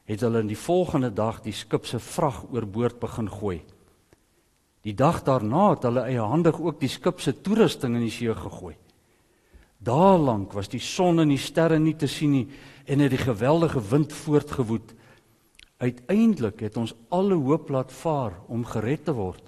het 0.08 0.22
hulle 0.22 0.44
in 0.44 0.52
die 0.52 0.60
volgende 0.60 1.10
dag 1.12 1.42
die 1.44 1.56
skip 1.56 1.88
se 1.90 2.00
vrag 2.00 2.44
oorboord 2.54 3.00
begin 3.02 3.30
gooi. 3.32 3.58
Die 4.86 4.94
dag 4.96 5.24
daarna 5.26 5.72
het 5.74 5.88
hulle 5.88 6.06
eiehandig 6.08 6.60
ook 6.62 6.78
die 6.80 6.92
skip 6.92 7.20
se 7.20 7.34
toerusting 7.42 7.98
in 7.98 8.06
die 8.06 8.14
see 8.14 8.36
gegooi. 8.38 8.76
Daarlank 9.84 10.54
was 10.58 10.70
die 10.72 10.82
son 10.82 11.20
en 11.22 11.34
die 11.34 11.42
sterre 11.42 11.78
nie 11.80 11.96
te 11.98 12.08
sien 12.08 12.32
nie 12.34 12.46
en 12.88 13.04
het 13.04 13.12
die 13.12 13.20
geweldige 13.20 13.82
wind 13.90 14.14
voortgewoed. 14.14 14.94
Uiteindelik 15.78 16.64
het 16.66 16.78
ons 16.78 16.96
alle 17.14 17.36
hoop 17.36 17.70
laat 17.70 17.92
vaar 17.92 18.40
om 18.48 18.64
gered 18.66 19.06
te 19.06 19.14
word. 19.18 19.44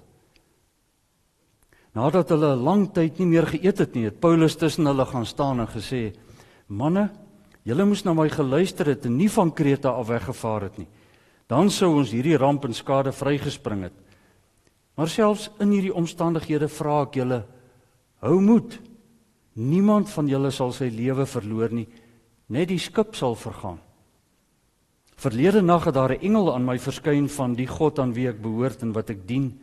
Nadat 1.96 2.30
hulle 2.30 2.52
lang 2.54 2.90
tyd 2.94 3.18
nie 3.18 3.30
meer 3.32 3.48
geëet 3.50 3.80
het 3.82 3.96
nie, 3.96 4.04
het 4.06 4.20
Paulus 4.22 4.54
tussen 4.58 4.86
hulle 4.86 5.06
gaan 5.08 5.26
staan 5.26 5.64
en 5.64 5.72
gesê: 5.72 6.12
"Manne, 6.68 7.08
julle 7.64 7.84
moes 7.86 8.04
na 8.04 8.14
my 8.14 8.28
geluister 8.32 8.86
het 8.86 9.06
en 9.06 9.16
nie 9.16 9.28
van 9.30 9.52
Krete 9.52 9.88
af 9.88 10.08
weggevaar 10.08 10.68
het 10.68 10.78
nie. 10.78 10.88
Dan 11.50 11.70
sou 11.70 11.96
ons 11.98 12.12
hierdie 12.14 12.38
ramp 12.38 12.64
en 12.64 12.74
skade 12.74 13.12
vrygespring 13.12 13.82
het. 13.88 13.96
Maar 14.96 15.08
selfs 15.08 15.48
in 15.60 15.72
hierdie 15.74 15.94
omstandighede 15.94 16.68
vra 16.68 17.02
ek 17.02 17.18
julle: 17.20 17.44
hou 18.22 18.40
moed. 18.40 18.78
Niemand 19.54 20.10
van 20.14 20.28
julle 20.28 20.50
sal 20.54 20.72
sy 20.72 20.88
lewe 20.94 21.26
verloor 21.26 21.72
nie, 21.74 21.88
net 22.48 22.68
die 22.68 22.78
skip 22.78 23.16
sal 23.18 23.34
vergaan." 23.34 23.80
Verlede 25.20 25.60
nag 25.60 25.84
het 25.84 25.94
daar 25.94 26.12
'n 26.12 26.22
engel 26.22 26.54
aan 26.54 26.64
my 26.64 26.78
verskyn 26.78 27.28
van 27.28 27.54
die 27.54 27.66
God 27.66 27.98
aan 27.98 28.14
wie 28.14 28.28
ek 28.28 28.40
behoort 28.40 28.82
en 28.82 28.92
wat 28.92 29.10
ek 29.10 29.26
dien. 29.26 29.60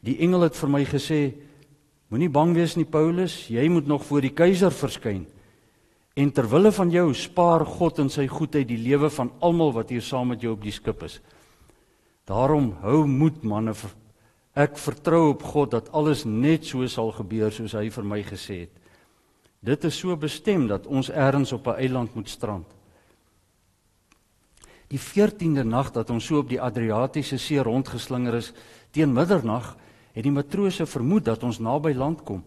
Die 0.00 0.18
engel 0.18 0.40
het 0.42 0.56
vir 0.56 0.68
my 0.68 0.84
gesê: 0.84 1.34
Moenie 2.08 2.30
bang 2.30 2.54
wees 2.54 2.76
nie 2.76 2.84
Paulus, 2.84 3.48
jy 3.48 3.68
moet 3.68 3.86
nog 3.86 4.04
voor 4.04 4.20
die 4.20 4.34
keiser 4.34 4.70
verskyn. 4.70 5.26
En 6.16 6.30
ter 6.32 6.48
wille 6.48 6.72
van 6.72 6.90
jou 6.90 7.10
spaar 7.14 7.66
God 7.68 7.98
in 8.00 8.08
sy 8.12 8.24
goedheid 8.30 8.68
die 8.70 8.80
lewe 8.80 9.10
van 9.12 9.34
almal 9.44 9.74
wat 9.76 9.90
hier 9.92 10.04
saam 10.04 10.32
met 10.32 10.40
jou 10.40 10.54
op 10.56 10.62
die 10.64 10.72
skip 10.72 11.02
is. 11.04 11.18
Daarom 12.26 12.72
hou 12.80 13.04
moed 13.06 13.44
manne. 13.44 13.74
Ek 14.56 14.78
vertrou 14.80 15.34
op 15.34 15.44
God 15.44 15.74
dat 15.76 15.92
alles 15.92 16.24
net 16.24 16.64
so 16.64 16.86
sal 16.88 17.12
gebeur 17.12 17.52
soos 17.52 17.76
hy 17.76 17.90
vir 17.92 18.08
my 18.08 18.22
gesê 18.24 18.62
het. 18.64 18.72
Dit 19.60 19.84
is 19.84 19.98
so 19.98 20.16
bestem 20.16 20.64
dat 20.70 20.86
ons 20.86 21.10
eers 21.12 21.52
op 21.52 21.68
'n 21.68 21.78
eiland 21.84 22.14
moet 22.14 22.28
strand. 22.28 22.66
Die 24.88 24.98
14de 24.98 25.64
nag 25.64 25.90
dat 25.92 26.10
ons 26.10 26.24
so 26.24 26.38
op 26.38 26.48
die 26.48 26.60
Adriatiese 26.60 27.38
See 27.38 27.58
rondgeslinger 27.58 28.34
is, 28.34 28.52
teen 28.90 29.12
middernag 29.12 29.76
het 30.12 30.22
die 30.22 30.32
matrose 30.32 30.86
vermoed 30.86 31.24
dat 31.24 31.42
ons 31.42 31.58
naby 31.58 31.92
land 31.92 32.22
kom. 32.22 32.44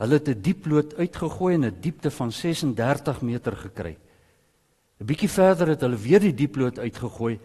Hulle 0.00 0.16
het 0.16 0.28
'n 0.28 0.40
diep 0.40 0.66
lood 0.66 0.94
uitgegooi 0.96 1.54
en 1.54 1.64
'n 1.64 1.80
diepte 1.80 2.10
van 2.10 2.32
36 2.32 3.20
meter 3.20 3.56
gekry. 3.56 3.96
'n 5.00 5.04
Bietjie 5.04 5.28
verder 5.28 5.68
het 5.68 5.80
hulle 5.80 5.96
weer 5.96 6.20
die 6.20 6.34
diep 6.34 6.56
lood 6.56 6.78
uitgegooi 6.78 7.38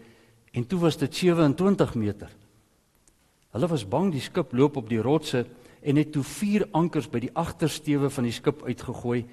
en 0.52 0.66
toe 0.66 0.78
was 0.80 0.96
dit 0.96 1.14
27 1.14 1.94
meter. 1.94 2.30
Hulle 3.52 3.66
was 3.66 3.88
bang 3.88 4.12
die 4.12 4.20
skip 4.20 4.52
loop 4.52 4.76
op 4.76 4.88
die 4.88 5.00
rotse 5.00 5.46
en 5.82 5.96
het 5.96 6.12
toe 6.12 6.22
vier 6.22 6.66
ankers 6.72 7.08
by 7.08 7.20
die 7.20 7.34
agtersteewe 7.34 8.10
van 8.10 8.24
die 8.24 8.32
skip 8.32 8.62
uitgegooi 8.62 9.26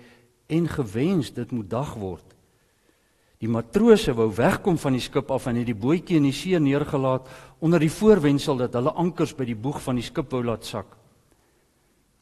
en 0.48 0.68
gewens 0.68 1.34
dit 1.34 1.52
moet 1.52 1.70
dag 1.70 1.94
word. 1.94 2.26
Die 3.40 3.50
matrose 3.50 4.14
wou 4.14 4.30
wegkom 4.36 4.78
van 4.78 4.94
die 4.96 5.04
skip 5.04 5.32
af 5.32 5.48
en 5.48 5.56
het 5.56 5.66
die 5.66 5.76
bootjie 5.76 6.18
in 6.18 6.24
die 6.24 6.36
see 6.36 6.60
neergelaat 6.60 7.28
onder 7.60 7.80
die 7.80 7.92
voorwendsel 7.92 8.58
dat 8.58 8.74
hulle 8.74 8.92
ankers 8.92 9.34
by 9.36 9.46
die 9.46 9.60
boeg 9.60 9.82
van 9.82 9.96
die 9.96 10.04
skip 10.06 10.32
wou 10.32 10.44
laat 10.44 10.66
sak. 10.66 11.03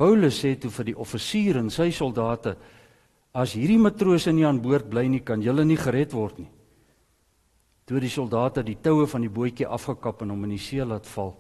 Paulus 0.01 0.39
sê 0.41 0.55
toe 0.57 0.71
vir 0.73 0.87
die 0.89 0.97
offisier 0.97 1.59
en 1.59 1.69
sy 1.69 1.91
soldate: 1.93 2.55
"As 3.37 3.53
hierdie 3.53 3.77
matrose 3.77 4.31
nie 4.33 4.47
aan 4.47 4.61
boord 4.61 4.89
bly 4.89 5.05
nie, 5.07 5.21
kan 5.21 5.43
julle 5.45 5.61
nie 5.63 5.77
gered 5.77 6.13
word 6.13 6.39
nie." 6.39 6.49
Toe 7.85 7.99
die 7.99 8.09
soldate 8.09 8.63
die 8.65 8.79
toue 8.81 9.05
van 9.05 9.21
die 9.21 9.29
bootjie 9.29 9.67
afgekap 9.67 10.23
en 10.23 10.33
hom 10.33 10.43
in 10.47 10.55
die 10.55 10.63
see 10.63 10.81
laat 10.81 11.05
val. 11.05 11.35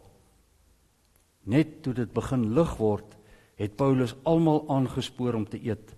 Net 1.45 1.81
toe 1.81 1.93
dit 1.93 2.13
begin 2.13 2.53
lig 2.53 2.77
word, 2.77 3.17
het 3.57 3.75
Paulus 3.77 4.13
almal 4.25 4.65
aangespoor 4.69 5.39
om 5.39 5.45
te 5.45 5.57
eet. 5.57 5.95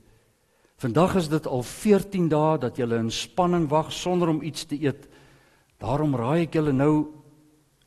Vandag 0.79 1.15
is 1.19 1.27
dit 1.27 1.45
al 1.47 1.63
14 1.67 2.29
dae 2.31 2.57
dat 2.63 2.79
julle 2.79 2.95
in 2.95 3.11
spanning 3.11 3.67
wag 3.71 3.91
sonder 3.91 4.29
om 4.29 4.41
iets 4.41 4.63
te 4.65 4.79
eet. 4.79 5.09
Daarom 5.83 6.15
raai 6.15 6.45
ek 6.47 6.55
julle 6.55 6.71
nou 6.71 7.11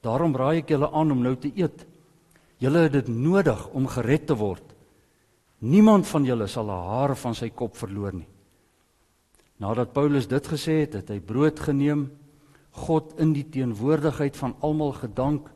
daarom 0.05 0.37
raai 0.37 0.59
ek 0.59 0.69
julle 0.69 0.93
aan 0.93 1.17
om 1.17 1.23
nou 1.23 1.37
te 1.37 1.53
eet. 1.57 1.87
Julle 2.59 2.87
het 2.87 2.93
dit 2.93 3.09
nodig 3.09 3.69
om 3.77 3.87
gered 3.87 4.27
te 4.27 4.37
word. 4.37 4.66
Niemand 5.59 6.07
van 6.07 6.25
julle 6.25 6.47
sal 6.47 6.67
'n 6.67 6.87
haar 6.89 7.17
van 7.17 7.35
sy 7.35 7.49
kop 7.51 7.77
verloor 7.77 8.13
nie. 8.13 8.29
Nadat 9.57 9.93
Paulus 9.93 10.29
dit 10.29 10.47
gesê 10.47 10.85
het, 10.85 10.93
het 10.93 11.09
hy 11.09 11.21
brood 11.21 11.61
geneem, 11.61 12.11
God 12.71 13.15
in 13.19 13.33
die 13.33 13.47
teenwoordigheid 13.49 14.37
van 14.37 14.57
almal 14.61 14.93
gedank, 14.93 15.49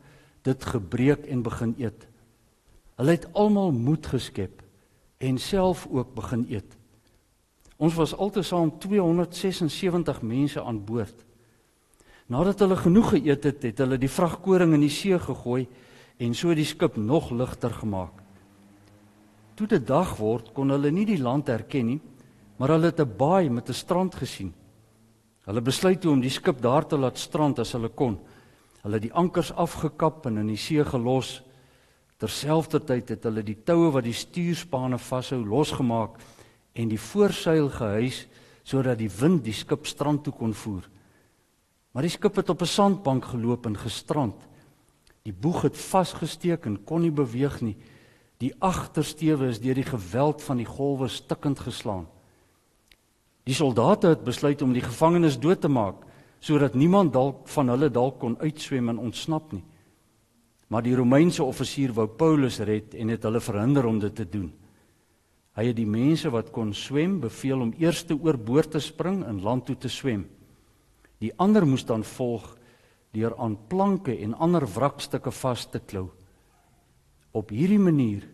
dit 0.42 0.64
gebreek 0.64 1.26
en 1.26 1.42
begin 1.42 1.74
eet. 1.78 2.08
Hulle 2.96 3.10
het 3.10 3.28
almal 3.32 3.72
moed 3.72 4.06
geskep 4.06 4.62
en 5.18 5.38
self 5.38 5.86
ook 5.90 6.14
begin 6.14 6.46
eet. 6.48 6.76
Ons 7.76 7.94
was 7.94 8.14
altesaam 8.16 8.72
276 8.78 10.22
mense 10.22 10.62
aan 10.62 10.84
boord. 10.84 11.24
Nadat 12.26 12.60
hulle 12.60 12.76
genoeg 12.76 13.10
geëet 13.16 13.44
het, 13.44 13.62
het 13.62 13.78
hulle 13.78 13.98
die 13.98 14.08
vragkoring 14.08 14.74
in 14.76 14.84
die 14.84 14.92
see 14.92 15.18
gegooi 15.18 15.66
en 16.20 16.34
so 16.34 16.54
die 16.54 16.64
skip 16.68 16.96
nog 16.96 17.30
ligter 17.30 17.70
gemaak. 17.70 18.19
Toe 19.60 19.68
dit 19.68 19.82
dag 19.84 20.14
word, 20.16 20.54
kon 20.56 20.72
hulle 20.72 20.88
nie 20.88 21.04
die 21.04 21.18
land 21.20 21.50
herken 21.52 21.84
nie, 21.90 21.98
maar 22.56 22.72
hulle 22.72 22.88
het 22.88 23.00
'n 23.00 23.16
baai 23.16 23.50
met 23.50 23.68
'n 23.68 23.76
strand 23.76 24.14
gesien. 24.14 24.54
Hulle 25.44 25.60
besluit 25.60 26.00
toe 26.00 26.12
om 26.12 26.20
die 26.20 26.30
skip 26.30 26.62
daar 26.62 26.86
te 26.86 26.96
laat 26.96 27.18
strand 27.18 27.58
as 27.58 27.72
hulle 27.72 27.90
kon. 27.90 28.18
Hulle 28.82 28.94
het 28.94 29.02
die 29.02 29.12
ankers 29.12 29.52
afgekap 29.52 30.26
en 30.26 30.38
in 30.38 30.46
die 30.46 30.56
see 30.56 30.82
gelos. 30.84 31.42
Terselfdertyd 32.18 33.08
het 33.08 33.24
hulle 33.24 33.42
die 33.42 33.58
toue 33.64 33.90
wat 33.92 34.04
die 34.04 34.14
stuurspane 34.14 34.98
vashou 34.98 35.44
losgemaak 35.44 36.18
en 36.72 36.88
die 36.88 37.00
voorseil 37.00 37.68
gehuis 37.68 38.26
sodat 38.64 38.98
die 38.98 39.10
wind 39.10 39.44
die 39.44 39.52
skip 39.52 39.86
strand 39.86 40.24
toe 40.24 40.32
kon 40.32 40.54
voer. 40.54 40.88
Maar 41.92 42.02
die 42.02 42.10
skip 42.10 42.36
het 42.36 42.48
op 42.48 42.62
'n 42.62 42.66
sandbank 42.66 43.24
geloop 43.24 43.66
en 43.66 43.76
gestrand. 43.76 44.36
Die 45.22 45.34
boeg 45.34 45.62
het 45.62 45.76
vasgesteek 45.76 46.64
en 46.64 46.84
kon 46.84 47.02
nie 47.02 47.12
beweeg 47.12 47.60
nie. 47.60 47.76
Die 48.40 48.54
agtersteewe 48.58 49.50
is 49.52 49.60
deur 49.60 49.76
die 49.76 49.84
geweld 49.84 50.40
van 50.42 50.60
die 50.60 50.68
golwe 50.68 51.10
stikkend 51.12 51.60
geslaan. 51.60 52.06
Die 53.44 53.56
soldate 53.56 54.14
het 54.14 54.24
besluit 54.24 54.62
om 54.62 54.72
die 54.72 54.84
gevangenes 54.84 55.38
dood 55.40 55.60
te 55.60 55.68
maak 55.68 56.06
sodat 56.40 56.72
niemand 56.72 57.12
dalk 57.12 57.48
van 57.52 57.68
hulle 57.68 57.90
dalk 57.92 58.16
kon 58.22 58.38
uitswem 58.40 58.88
en 58.88 59.00
ontsnap 59.02 59.50
nie. 59.52 59.64
Maar 60.72 60.86
die 60.86 60.94
Romeinse 60.96 61.44
offisier 61.44 61.92
wou 61.92 62.06
Paulus 62.08 62.62
red 62.64 62.94
en 62.96 63.12
het 63.12 63.26
hulle 63.28 63.42
verhinder 63.44 63.84
om 63.84 63.98
dit 64.00 64.14
te 64.16 64.24
doen. 64.24 64.48
Hy 65.58 65.66
het 65.66 65.76
die 65.76 65.88
mense 65.88 66.30
wat 66.32 66.48
kon 66.54 66.70
swem 66.72 67.18
beveel 67.20 67.66
om 67.66 67.74
eers 67.76 68.06
te 68.08 68.16
oorboord 68.16 68.72
te 68.72 68.80
spring 68.80 69.20
en 69.28 69.42
land 69.44 69.66
toe 69.68 69.76
te 69.76 69.90
swem. 69.92 70.24
Die 71.20 71.32
ander 71.36 71.66
moes 71.68 71.84
dan 71.84 72.06
volg 72.16 72.46
deur 73.12 73.34
aan 73.36 73.58
planke 73.68 74.14
en 74.16 74.38
ander 74.38 74.64
wrakstukke 74.64 75.34
vas 75.42 75.66
te 75.68 75.82
klou. 75.82 76.06
Op 77.30 77.52
hierdie 77.54 77.78
manier 77.78 78.26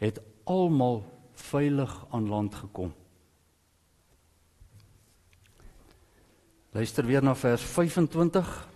het 0.00 0.20
almal 0.44 1.02
veilig 1.34 1.92
aan 2.10 2.28
land 2.28 2.54
gekom. 2.54 2.94
Luister 6.72 7.06
weer 7.06 7.22
na 7.22 7.34
vers 7.34 7.62
25. 7.62 8.68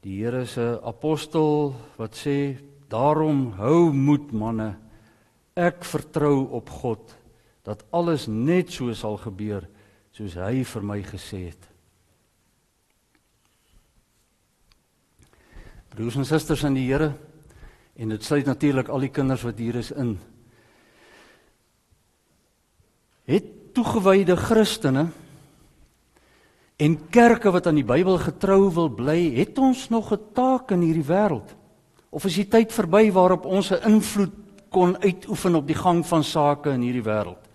Die 0.00 0.20
Here 0.22 0.46
se 0.46 0.80
apostel 0.82 1.74
wat 1.96 2.16
sê: 2.16 2.56
"Daarom 2.88 3.52
hou 3.52 3.92
moed 3.92 4.32
manne, 4.32 4.76
Ek 5.60 5.82
vertrou 5.84 6.46
op 6.56 6.70
God 6.70 7.16
dat 7.66 7.82
alles 7.92 8.26
net 8.30 8.70
so 8.72 8.92
sal 8.94 9.18
gebeur 9.20 9.66
soos 10.14 10.36
hy 10.38 10.62
vir 10.64 10.86
my 10.86 11.00
gesê 11.04 11.50
het. 11.50 11.66
Broers 15.90 16.16
en 16.16 16.24
susters 16.24 16.64
in 16.64 16.78
die 16.78 16.86
Here 16.86 17.12
en 18.00 18.14
dit 18.14 18.24
sluit 18.24 18.46
natuurlik 18.48 18.88
al 18.88 19.04
die 19.04 19.12
kinders 19.12 19.44
wat 19.44 19.58
hier 19.60 19.76
is 19.76 19.90
in. 19.92 20.14
Het 23.28 23.48
toegewyde 23.76 24.36
Christene 24.40 25.10
en 26.80 26.96
kerke 27.12 27.52
wat 27.52 27.68
aan 27.68 27.76
die 27.76 27.86
Bybel 27.86 28.16
getrou 28.22 28.70
wil 28.72 28.88
bly, 28.88 29.34
het 29.36 29.58
ons 29.60 29.88
nog 29.92 30.12
'n 30.12 30.32
taak 30.32 30.70
in 30.72 30.80
hierdie 30.80 31.04
wêreld? 31.04 31.54
Of 32.10 32.24
is 32.24 32.34
die 32.34 32.48
tyd 32.48 32.72
verby 32.72 33.12
waarop 33.12 33.44
ons 33.44 33.70
'n 33.70 33.84
invloed 33.84 34.32
kon 34.70 34.96
uitoefen 34.96 35.54
op 35.54 35.66
die 35.66 35.76
gang 35.76 36.06
van 36.06 36.24
sake 36.24 36.70
in 36.70 36.80
hierdie 36.80 37.04
wêreld. 37.04 37.49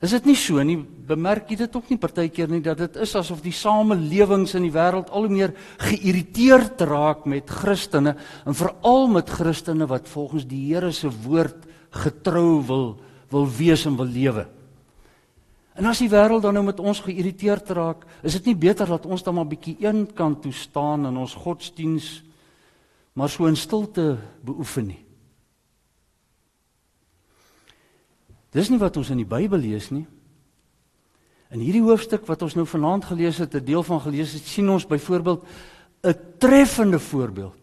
Is 0.00 0.14
dit 0.16 0.30
nie 0.30 0.36
so 0.38 0.62
nie? 0.64 0.78
Bemerk 0.80 1.50
jy 1.52 1.58
dit 1.60 1.74
ook 1.76 1.90
nie 1.92 1.98
partykeer 2.00 2.48
nie 2.48 2.62
dat 2.64 2.78
dit 2.80 2.94
is 3.04 3.12
asof 3.18 3.42
die 3.44 3.52
samelewings 3.52 4.54
in 4.56 4.64
die 4.64 4.72
wêreld 4.72 5.10
al 5.12 5.26
hoe 5.26 5.34
meer 5.34 5.52
geïrriteerd 5.82 6.80
raak 6.88 7.26
met 7.28 7.50
Christene 7.52 8.14
en 8.48 8.56
veral 8.56 9.10
met 9.12 9.28
Christene 9.28 9.88
wat 9.90 10.08
volgens 10.08 10.46
die 10.48 10.62
Here 10.70 10.92
se 10.96 11.10
woord 11.26 11.68
getrou 12.00 12.62
wil 12.64 12.86
wil 13.30 13.44
wees 13.46 13.84
en 13.86 13.94
wil 13.94 14.08
lewe. 14.10 14.46
En 15.78 15.86
as 15.86 16.00
die 16.02 16.10
wêreld 16.10 16.42
dan 16.42 16.56
nou 16.56 16.64
met 16.66 16.80
ons 16.82 16.98
geïrriteerd 17.04 17.68
raak, 17.76 18.02
is 18.26 18.34
dit 18.40 18.50
nie 18.50 18.56
beter 18.58 18.88
dat 18.90 19.06
ons 19.06 19.22
dan 19.22 19.36
maar 19.36 19.46
bietjie 19.52 19.76
een 19.84 20.06
kant 20.16 20.42
toe 20.42 20.52
staan 20.56 21.06
en 21.06 21.20
ons 21.20 21.36
godsdiens 21.44 22.08
maar 23.14 23.30
so 23.30 23.46
in 23.46 23.58
stilte 23.58 24.16
beoefen 24.46 24.90
nie. 24.94 25.00
Dis 28.50 28.70
nie 28.70 28.78
wat 28.78 28.96
ons 28.96 29.10
in 29.10 29.20
die 29.22 29.28
Bybel 29.28 29.62
lees 29.62 29.90
nie. 29.90 30.06
In 31.50 31.62
hierdie 31.62 31.82
hoofstuk 31.82 32.26
wat 32.30 32.42
ons 32.46 32.54
nou 32.54 32.66
vanaand 32.66 33.04
gelees 33.10 33.38
het, 33.38 33.54
'n 33.54 33.64
deel 33.64 33.82
van 33.82 34.00
gelees 34.00 34.32
het, 34.32 34.46
sien 34.46 34.68
ons 34.68 34.86
byvoorbeeld 34.86 35.44
'n 36.02 36.14
treffende 36.38 36.98
voorbeeld 36.98 37.58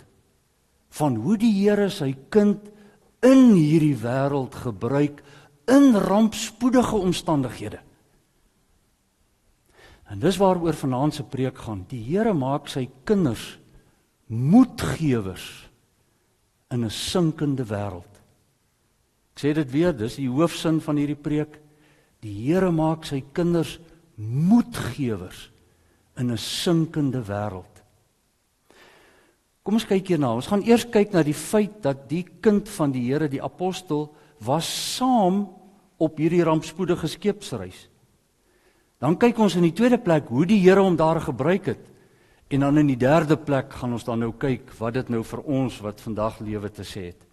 van 0.90 1.16
hoe 1.16 1.38
die 1.38 1.54
Here 1.54 1.90
sy 1.90 2.16
kind 2.30 2.60
in 3.22 3.54
hierdie 3.54 3.96
wêreld 3.96 4.56
gebruik 4.56 5.24
in 5.66 5.96
rampspoedige 5.96 6.96
omstandighede. 6.96 7.80
En 10.08 10.20
dis 10.20 10.38
waaroor 10.38 10.74
vanaand 10.74 11.14
se 11.14 11.24
preek 11.24 11.58
gaan. 11.58 11.86
Die 11.88 12.04
Here 12.04 12.34
maak 12.34 12.68
sy 12.68 12.90
kinders 13.04 13.60
moedgewers 14.28 15.70
in 16.70 16.86
'n 16.86 16.90
sinkende 16.90 17.66
wêreld. 17.66 18.17
Ek 19.38 19.44
sê 19.44 19.52
dit 19.54 19.70
weer, 19.70 19.92
dis 19.94 20.16
die 20.18 20.32
hoofsin 20.34 20.80
van 20.82 20.98
hierdie 20.98 21.20
preek. 21.22 21.60
Die 22.26 22.34
Here 22.34 22.72
maak 22.74 23.04
sy 23.06 23.20
kinders 23.38 23.76
moedgewers 24.18 25.52
in 26.18 26.32
'n 26.32 26.38
sinkende 26.42 27.22
wêreld. 27.22 27.84
Kom 29.62 29.76
ons 29.76 29.86
kyk 29.86 30.08
hierna. 30.08 30.34
Ons 30.34 30.48
gaan 30.48 30.64
eers 30.66 30.86
kyk 30.90 31.14
na 31.14 31.22
die 31.22 31.38
feit 31.38 31.84
dat 31.84 32.10
die 32.10 32.26
kind 32.42 32.68
van 32.68 32.92
die 32.92 33.06
Here, 33.14 33.30
die 33.30 33.44
apostel, 33.44 34.16
was 34.40 34.96
saam 34.98 35.54
op 36.00 36.18
hierdie 36.18 36.44
rampspoedige 36.44 37.08
skeepsreis. 37.08 37.90
Dan 39.00 39.18
kyk 39.18 39.38
ons 39.38 39.56
in 39.56 39.62
die 39.62 39.74
tweede 39.74 40.00
plek 40.00 40.30
hoe 40.30 40.48
die 40.48 40.62
Here 40.62 40.82
hom 40.82 40.96
daar 40.96 41.22
gebruik 41.22 41.66
het. 41.66 41.86
En 42.50 42.60
dan 42.60 42.78
in 42.78 42.88
die 42.88 42.98
derde 42.98 43.38
plek 43.38 43.72
gaan 43.74 43.94
ons 43.94 44.04
dan 44.04 44.20
nou 44.20 44.34
kyk 44.34 44.74
wat 44.80 44.94
dit 44.94 45.10
nou 45.10 45.24
vir 45.24 45.42
ons 45.46 45.80
wat 45.82 46.02
vandag 46.02 46.40
lewe 46.40 46.70
te 46.72 46.82
sê 46.82 47.14
het. 47.14 47.27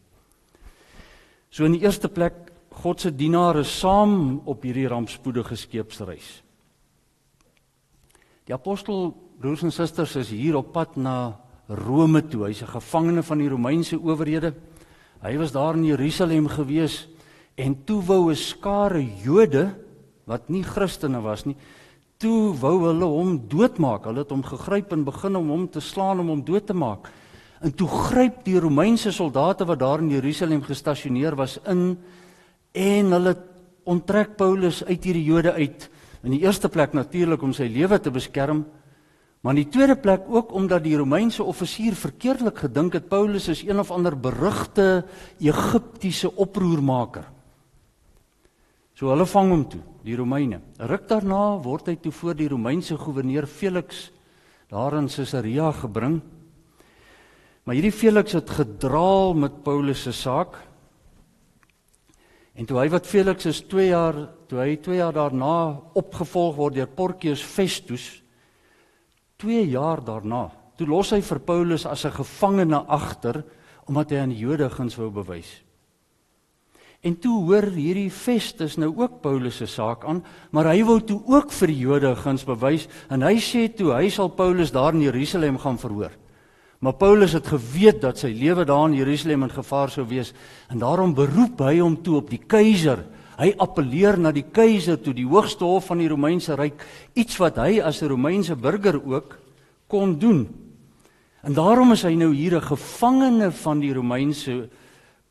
So 1.55 1.63
in 1.63 1.77
die 1.77 1.85
eerste 1.87 2.11
plek 2.11 2.51
God 2.83 3.05
se 3.05 3.13
dienare 3.15 3.63
saam 3.63 4.41
op 4.51 4.65
hierdie 4.67 4.89
rampspoedige 4.91 5.55
skeepsreis. 5.55 6.41
Die 8.49 8.55
apostel 8.57 9.13
broers 9.39 9.63
en 9.63 9.71
susters 9.71 10.17
is 10.19 10.33
hier 10.35 10.59
op 10.59 10.73
pad 10.75 10.97
na 10.99 11.37
Rome 11.69 12.25
toe. 12.27 12.49
Hy's 12.49 12.63
'n 12.63 12.75
gevangene 12.75 13.23
van 13.23 13.39
die 13.39 13.49
Romeinse 13.49 13.97
owerhede. 13.97 14.55
Hy 15.23 15.39
was 15.39 15.53
daar 15.53 15.75
in 15.75 15.85
Jerusalem 15.85 16.49
gewees 16.49 17.07
en 17.57 17.85
toe 17.85 18.03
wou 18.03 18.31
'n 18.31 18.37
skare 18.37 19.07
Jode 19.23 19.77
wat 20.27 20.49
nie 20.49 20.63
Christene 20.63 21.23
was 21.23 21.47
nie, 21.47 21.57
toe 22.19 22.53
wou 22.53 22.81
hulle 22.81 23.05
hom 23.05 23.49
doodmaak. 23.49 24.05
Hulle 24.05 24.19
het 24.19 24.31
hom 24.31 24.43
gegryp 24.43 24.93
en 24.93 25.05
begin 25.05 25.37
om 25.37 25.49
hom 25.49 25.69
te 25.71 25.81
slaan 25.81 26.19
om 26.19 26.29
hom 26.29 26.45
dood 26.45 26.67
te 26.67 26.75
maak. 26.75 27.11
En 27.61 27.75
toe 27.75 27.89
gryp 27.89 28.43
die 28.45 28.59
Romeinse 28.61 29.13
soldate 29.13 29.65
wat 29.65 29.79
daar 29.79 30.03
in 30.03 30.11
Jerusalem 30.11 30.63
gestasioneer 30.63 31.37
was 31.37 31.59
in 31.71 31.99
en 32.73 33.13
hulle 33.13 33.37
onttrek 33.85 34.37
Paulus 34.37 34.83
uit 34.85 35.05
hierdie 35.05 35.25
Jode 35.25 35.53
uit. 35.53 35.91
In 36.25 36.33
die 36.35 36.43
eerste 36.43 36.69
plek 36.69 36.95
natuurlik 36.97 37.43
om 37.43 37.53
sy 37.53 37.69
lewe 37.69 38.01
te 38.01 38.11
beskerm, 38.11 38.65
maar 39.45 39.53
in 39.53 39.63
die 39.63 39.73
tweede 39.73 39.97
plek 40.01 40.25
ook 40.33 40.55
omdat 40.57 40.87
die 40.87 40.97
Romeinse 40.97 41.45
offisier 41.45 41.95
verkeerdelik 41.95 42.65
gedink 42.65 42.97
het 42.97 43.11
Paulus 43.11 43.51
is 43.53 43.63
een 43.63 43.79
of 43.79 43.93
ander 43.93 44.17
berugte 44.17 45.05
Egiptiese 45.39 46.33
oproermaker. 46.33 47.29
So 48.95 49.11
hulle 49.11 49.27
vang 49.27 49.51
hom 49.51 49.65
toe, 49.69 49.81
die 50.07 50.17
Romeine. 50.17 50.61
Ruk 50.79 51.09
daarna 51.11 51.59
word 51.61 51.91
hy 51.91 51.97
toe 52.01 52.13
voor 52.15 52.37
die 52.39 52.49
Romeinse 52.49 52.97
goewerneur 52.97 53.49
Felix 53.51 54.09
daar 54.71 54.95
in 54.97 55.11
Caesarea 55.11 55.73
gebring. 55.77 56.21
Maar 57.65 57.79
hierdie 57.79 57.95
Felix 57.97 58.37
het 58.37 58.51
gedraal 58.51 59.35
met 59.35 59.63
Paulus 59.65 60.03
se 60.05 60.13
saak. 60.13 60.59
En 62.55 62.69
toe 62.69 62.77
hy 62.79 62.89
wat 62.93 63.09
Felix 63.09 63.49
is 63.51 63.63
2 63.67 63.89
jaar, 63.89 64.19
toe 64.49 64.61
hy 64.61 64.77
2 64.85 65.01
jaar 65.01 65.17
daarna 65.17 65.81
opgevolg 65.97 66.59
word 66.61 66.77
deur 66.77 66.93
Porcius 66.93 67.43
Festus 67.43 68.25
2 69.43 69.65
jaar 69.73 70.01
daarna, 70.05 70.47
toe 70.79 70.87
los 70.89 71.11
hy 71.15 71.21
vir 71.25 71.41
Paulus 71.43 71.87
as 71.87 72.05
'n 72.05 72.15
gevangene 72.15 72.85
agter 72.87 73.45
omdat 73.89 74.11
hy 74.11 74.17
aan 74.17 74.33
die 74.33 74.45
Jode 74.45 74.71
guns 74.71 74.97
wou 74.97 75.11
bewys. 75.11 75.63
En 77.03 77.19
toe 77.21 77.45
hoor 77.45 77.69
hierdie 77.75 78.11
Festus 78.11 78.77
nou 78.77 78.95
ook 78.97 79.21
Paulus 79.21 79.57
se 79.57 79.67
saak 79.67 80.05
aan, 80.05 80.25
maar 80.51 80.65
hy 80.73 80.83
wou 80.85 81.01
toe 81.01 81.21
ook 81.27 81.53
vir 81.53 81.67
die 81.69 81.79
Jode 81.79 82.17
guns 82.17 82.45
bewys 82.45 82.89
en 83.11 83.23
hy 83.23 83.37
sê 83.37 83.69
toe 83.69 83.93
hy 83.93 84.09
sal 84.09 84.29
Paulus 84.29 84.73
daar 84.73 84.95
in 84.95 85.03
Jerusalem 85.03 85.59
gaan 85.59 85.79
verhoor. 85.79 86.13
Maar 86.85 86.99
Paulus 87.01 87.33
het 87.33 87.47
geweet 87.49 88.03
dat 88.03 88.19
sy 88.21 88.29
lewe 88.37 88.67
daar 88.69 88.91
in 88.91 88.99
Jerusalem 88.99 89.47
in 89.47 89.53
gevaar 89.55 89.89
sou 89.89 90.03
wees 90.05 90.35
en 90.69 90.83
daarom 90.83 91.15
beroep 91.17 91.63
hy 91.65 91.79
hom 91.79 91.95
toe 92.05 92.19
op 92.19 92.29
die 92.29 92.43
keiser. 92.45 93.01
Hy 93.39 93.55
appeleer 93.57 94.19
na 94.21 94.35
die 94.37 94.45
keiser 94.45 94.99
toe 95.01 95.15
die 95.17 95.25
hoogste 95.25 95.65
hof 95.65 95.89
van 95.89 96.03
die 96.03 96.11
Romeinse 96.13 96.53
ryk, 96.61 96.85
iets 97.17 97.41
wat 97.41 97.57
hy 97.57 97.81
as 97.81 98.03
'n 98.03 98.13
Romeinse 98.13 98.55
burger 98.55 99.01
ook 99.01 99.39
kon 99.89 100.19
doen. 100.19 100.47
En 101.43 101.55
daarom 101.55 101.93
is 101.93 102.03
hy 102.03 102.15
nou 102.15 102.35
hier 102.35 102.57
'n 102.57 102.69
gevangene 102.69 103.51
van 103.51 103.81
die 103.81 103.95
Romeinse 103.95 104.69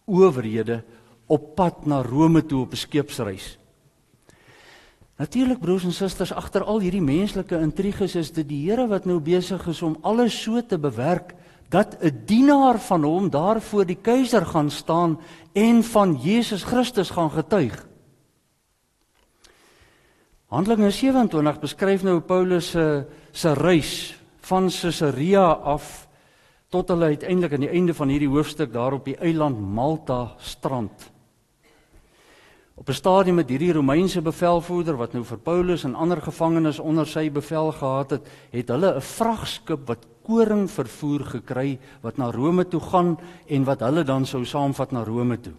owerhede 0.06 0.84
op 1.28 1.56
pad 1.56 1.86
na 1.86 2.02
Rome 2.02 2.46
toe 2.46 2.62
op 2.62 2.72
'n 2.72 2.76
skeepsreis. 2.78 3.58
Natuurlik 5.18 5.60
broers 5.60 5.84
en 5.84 5.94
susters, 5.94 6.34
agter 6.34 6.63
al 6.63 6.80
hierdie 6.80 7.02
menslike 7.02 7.60
intriges 7.60 8.16
is 8.16 8.32
dit 8.32 8.48
die 8.50 8.70
Here 8.70 8.88
wat 8.88 9.06
nou 9.06 9.20
besig 9.20 9.68
is 9.68 9.82
om 9.82 9.98
alles 10.02 10.42
so 10.42 10.62
te 10.62 10.78
bewerk 10.78 11.36
dat 11.74 11.98
'n 12.00 12.22
dienaar 12.26 12.80
van 12.80 13.04
hom 13.04 13.30
daar 13.30 13.62
voor 13.62 13.86
die 13.86 13.98
keiser 14.02 14.46
gaan 14.46 14.70
staan 14.70 15.20
en 15.54 15.84
van 15.84 16.20
Jesus 16.22 16.64
Christus 16.64 17.10
gaan 17.10 17.32
getuig. 17.32 17.88
Handelinge 20.46 20.92
27 20.92 21.60
beskryf 21.60 22.04
nou 22.04 22.20
Paulus 22.20 22.70
se 22.70 23.06
se 23.32 23.54
reis 23.54 24.22
van 24.40 24.70
Caesarea 24.70 25.52
af 25.52 26.08
tot 26.70 26.88
hulle 26.88 27.06
uiteindelik 27.06 27.54
aan 27.54 27.60
die 27.60 27.70
einde 27.70 27.94
van 27.94 28.08
hierdie 28.08 28.30
hoofstuk 28.30 28.74
daar 28.74 28.94
op 28.94 29.06
die 29.06 29.18
eiland 29.18 29.60
Malta 29.60 30.36
strand. 30.38 31.12
Op 32.76 32.90
'n 32.90 32.94
stadium 32.94 33.36
met 33.36 33.50
hierdie 33.50 33.74
Romeinse 33.74 34.22
bevelvoerder 34.22 34.96
wat 34.98 35.14
nou 35.14 35.24
vir 35.24 35.38
Paulus 35.38 35.84
en 35.84 35.96
ander 35.96 36.22
gevangenes 36.22 36.80
onder 36.80 37.08
sy 37.08 37.32
bevel 37.32 37.72
gehad 37.72 38.10
het, 38.10 38.28
het 38.50 38.68
hulle 38.68 38.96
'n 38.96 39.02
vragskip 39.02 39.88
wat 39.88 40.06
koring 40.24 40.72
vervoer 40.72 41.24
gekry 41.26 41.80
wat 42.02 42.18
na 42.18 42.32
Rome 42.32 42.68
toe 42.68 42.80
gaan 42.80 43.18
en 43.48 43.64
wat 43.64 43.80
hulle 43.80 44.04
dan 44.04 44.26
sou 44.26 44.46
saamvat 44.46 44.92
na 44.92 45.04
Rome 45.04 45.40
toe. 45.40 45.54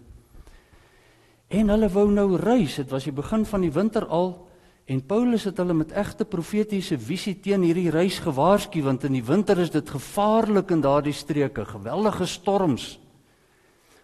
En 1.47 1.69
hulle 1.69 1.89
wou 1.89 2.11
nou 2.11 2.35
reis, 2.35 2.75
dit 2.75 2.89
was 2.89 3.03
die 3.03 3.13
begin 3.13 3.45
van 3.45 3.61
die 3.61 3.71
winter 3.71 4.05
al 4.05 4.47
en 4.85 5.05
Paulus 5.05 5.43
het 5.43 5.57
hulle 5.57 5.73
met 5.73 5.91
egte 5.91 6.25
profetiese 6.25 6.99
visie 6.99 7.39
teen 7.39 7.61
hierdie 7.61 7.89
reis 7.89 8.19
gewaarsku 8.19 8.81
want 8.81 9.03
in 9.03 9.13
die 9.13 9.25
winter 9.25 9.57
is 9.59 9.69
dit 9.69 9.89
gevaarlik 9.89 10.71
in 10.71 10.81
daardie 10.81 11.13
streke, 11.13 11.65
geweldige 11.65 12.25
storms. 12.25 12.99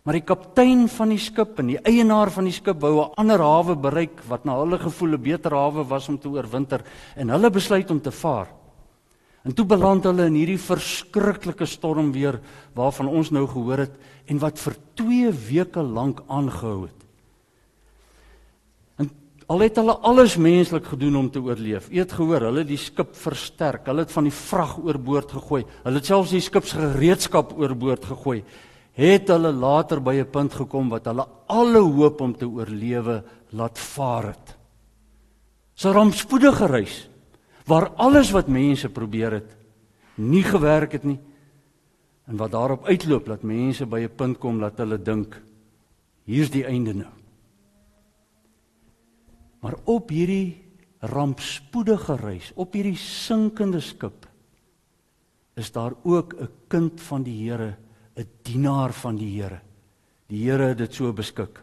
Maar 0.02 0.18
die 0.18 0.26
kaptein 0.26 0.88
van 0.90 1.12
die 1.14 1.20
skip 1.22 1.60
en 1.62 1.68
die 1.70 1.82
eienaar 1.86 2.32
van 2.34 2.48
die 2.50 2.56
skip 2.56 2.80
wou 2.82 3.02
'n 3.02 3.14
ander 3.18 3.40
hawe 3.40 3.76
bereik 3.76 4.24
wat 4.28 4.46
na 4.46 4.58
hulle 4.58 4.80
gevoel 4.80 5.14
'n 5.14 5.22
beter 5.22 5.52
hawe 5.52 5.84
was 5.84 6.10
om 6.10 6.18
te 6.18 6.30
oorwinter 6.30 6.82
en 7.16 7.30
hulle 7.30 7.50
besluit 7.50 7.92
om 7.92 8.02
te 8.02 8.12
vaar. 8.12 8.48
En 9.44 9.54
toe 9.54 9.66
beland 9.66 10.04
hulle 10.04 10.26
in 10.26 10.34
hierdie 10.34 10.60
verskriklike 10.60 11.66
storm 11.66 12.12
weer 12.12 12.40
waarvan 12.74 13.08
ons 13.08 13.32
nou 13.32 13.48
gehoor 13.48 13.78
het 13.78 13.96
en 14.26 14.40
wat 14.40 14.60
vir 14.60 14.76
2 14.96 15.32
weke 15.32 15.82
lank 15.82 16.22
aangehou 16.28 16.82
het. 16.86 17.02
Al 19.52 19.66
het 19.66 19.76
hulle 19.76 19.98
alles 20.08 20.38
menslik 20.40 20.86
gedoen 20.94 21.16
om 21.20 21.30
te 21.32 21.42
oorleef. 21.44 21.90
Eet 21.92 22.14
gehoor, 22.16 22.46
hulle 22.48 22.62
het 22.64 22.70
die 22.70 22.80
skip 22.80 23.16
versterk. 23.20 23.84
Hulle 23.90 24.06
het 24.06 24.14
van 24.16 24.30
die 24.30 24.32
vrag 24.32 24.78
oorboord 24.80 25.34
gegooi. 25.36 25.66
Hulle 25.84 26.00
het 26.00 26.08
selfs 26.08 26.32
die 26.32 26.40
skip 26.40 26.70
se 26.70 26.78
gereedskap 26.80 27.52
oorboord 27.60 28.06
gegooi. 28.14 28.38
Het 28.98 29.28
hulle 29.28 29.52
later 29.52 30.02
by 30.02 30.16
'n 30.20 30.30
punt 30.30 30.54
gekom 30.54 30.90
wat 30.90 31.06
hulle 31.06 31.28
alle 31.48 31.80
hoop 31.80 32.22
om 32.22 32.34
te 32.38 32.46
oorlewe 32.46 33.24
laat 33.52 33.80
vaar 33.80 34.24
het. 34.24 34.48
'n 34.50 34.58
so 35.76 35.92
rampspoedige 35.92 36.66
reis 36.66 37.10
waar 37.66 37.90
alles 37.96 38.32
wat 38.32 38.48
mense 38.48 38.90
probeer 38.90 39.32
het 39.32 39.58
nie 40.16 40.44
gewerk 40.44 40.92
het 40.92 41.04
nie 41.04 41.20
en 42.28 42.38
wat 42.38 42.52
daarop 42.52 42.86
uitloop 42.86 43.26
dat 43.26 43.44
mense 43.44 43.86
by 43.86 44.00
'n 44.00 44.16
punt 44.16 44.38
kom 44.38 44.60
dat 44.60 44.78
hulle 44.78 44.98
dink 44.98 45.42
hier's 46.24 46.50
die 46.50 46.66
einde 46.66 46.94
nou. 46.94 47.14
Maar 49.62 49.76
op 49.86 50.10
hierdie 50.10 50.64
rampspoedige 51.00 52.16
reis, 52.16 52.52
op 52.56 52.74
hierdie 52.74 52.98
sinkende 52.98 53.80
skip 53.82 54.28
is 55.60 55.72
daar 55.72 55.94
ook 56.04 56.34
'n 56.34 56.50
kind 56.68 57.02
van 57.02 57.24
die 57.24 57.50
Here, 57.50 57.78
'n 58.16 58.28
dienaar 58.44 58.94
van 58.94 59.16
die 59.16 59.42
Here. 59.42 59.62
Die 60.28 60.44
Here 60.50 60.72
het 60.72 60.78
dit 60.78 60.94
so 60.94 61.14
beskik. 61.14 61.62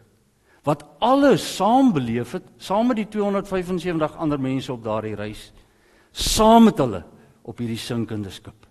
Wat 0.63 0.83
alles 0.99 1.55
saam 1.55 1.93
beleef 1.93 2.31
het, 2.31 2.43
saam 2.57 2.87
met 2.87 2.99
die 2.99 3.07
275 3.07 4.17
ander 4.17 4.39
mense 4.39 4.73
op 4.73 4.83
daardie 4.83 5.15
reis, 5.15 5.51
saam 6.11 6.63
met 6.63 6.77
hulle 6.77 7.03
op 7.41 7.57
hierdie 7.57 7.79
sinkende 7.79 8.29
skip. 8.29 8.67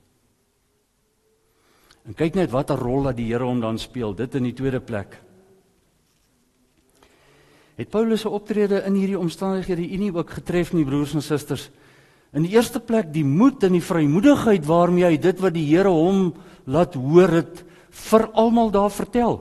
En 2.07 2.15
kyk 2.17 2.35
net 2.35 2.51
watter 2.51 2.79
rol 2.79 3.09
dat 3.09 3.17
die 3.17 3.29
Here 3.33 3.45
hom 3.45 3.61
dan 3.61 3.79
speel, 3.79 4.15
dit 4.15 4.35
in 4.35 4.47
die 4.49 4.57
tweede 4.57 4.81
plek. 4.81 5.19
Het 7.79 7.91
Paulus 7.91 8.25
se 8.25 8.31
optrede 8.31 8.83
in 8.89 8.97
hierdie 8.99 9.19
omstandighede 9.19 9.85
u 9.87 9.97
nie 9.97 10.15
ook 10.15 10.31
getref 10.31 10.73
nie 10.75 10.85
broers 10.85 11.15
en 11.15 11.23
susters? 11.23 11.69
In 12.35 12.45
die 12.45 12.57
eerste 12.57 12.81
plek 12.81 13.13
die 13.15 13.25
moed 13.25 13.63
en 13.65 13.77
die 13.77 13.85
vrymoedigheid 13.85 14.67
waarmee 14.67 15.07
hy 15.07 15.19
dit 15.23 15.39
wat 15.41 15.55
die 15.55 15.67
Here 15.69 15.93
hom 15.93 16.33
laat 16.67 16.97
hoor 16.99 17.39
het 17.39 17.63
vir 17.91 18.31
almal 18.33 18.71
daar 18.71 18.91
vertel. 18.91 19.41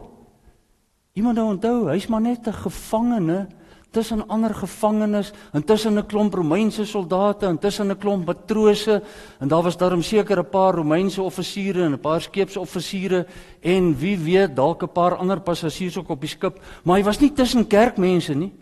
Iemand 1.14 1.36
nou 1.36 1.48
onthou, 1.48 1.90
hy's 1.90 2.08
maar 2.08 2.22
net 2.22 2.48
'n 2.48 2.54
gevangene 2.54 3.48
tussen 3.92 4.28
ander 4.28 4.54
gevangenes 4.54 5.32
en 5.54 5.64
tussen 5.64 5.98
'n 5.98 6.06
klomp 6.06 6.34
Romeinse 6.34 6.86
soldate 6.86 7.46
en 7.46 7.58
tussen 7.58 7.90
'n 7.92 7.98
klomp 7.98 8.26
matrose 8.26 9.02
en 9.40 9.48
daar 9.48 9.64
was 9.64 9.78
daarom 9.78 10.02
seker 10.02 10.40
'n 10.40 10.50
paar 10.50 10.76
Romeinse 10.76 11.22
offisiere 11.22 11.84
en 11.84 11.94
'n 11.94 12.00
paar 12.00 12.22
skeepsoffisiere 12.22 13.26
en 13.62 13.98
wie 13.98 14.18
weet 14.18 14.56
dalk 14.56 14.84
'n 14.84 14.92
paar 14.92 15.16
ander 15.16 15.40
passasiers 15.40 15.98
ook 15.98 16.10
op 16.10 16.22
die 16.22 16.30
skip, 16.30 16.60
maar 16.84 16.98
hy 16.98 17.04
was 17.04 17.20
nie 17.20 17.34
tussen 17.34 17.68
kerkmense 17.68 18.34
nie. 18.34 18.54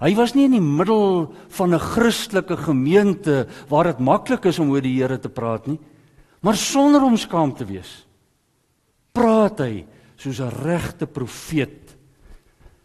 Hy 0.00 0.14
was 0.14 0.34
nie 0.34 0.44
in 0.44 0.50
die 0.50 0.60
middel 0.60 1.32
van 1.48 1.74
'n 1.74 1.78
Christelike 1.78 2.56
gemeente 2.56 3.46
waar 3.68 3.84
dit 3.84 3.98
maklik 3.98 4.44
is 4.44 4.58
om 4.58 4.70
oor 4.70 4.82
die 4.82 5.00
Here 5.00 5.18
te 5.18 5.28
praat 5.28 5.66
nie, 5.66 5.78
maar 6.42 6.54
sonder 6.54 7.02
om 7.02 7.16
skaam 7.16 7.54
te 7.54 7.64
wees. 7.64 8.05
Praat 9.16 9.62
hy 9.64 9.86
soos 10.20 10.40
'n 10.40 10.52
regte 10.62 11.06
profeet. 11.06 11.96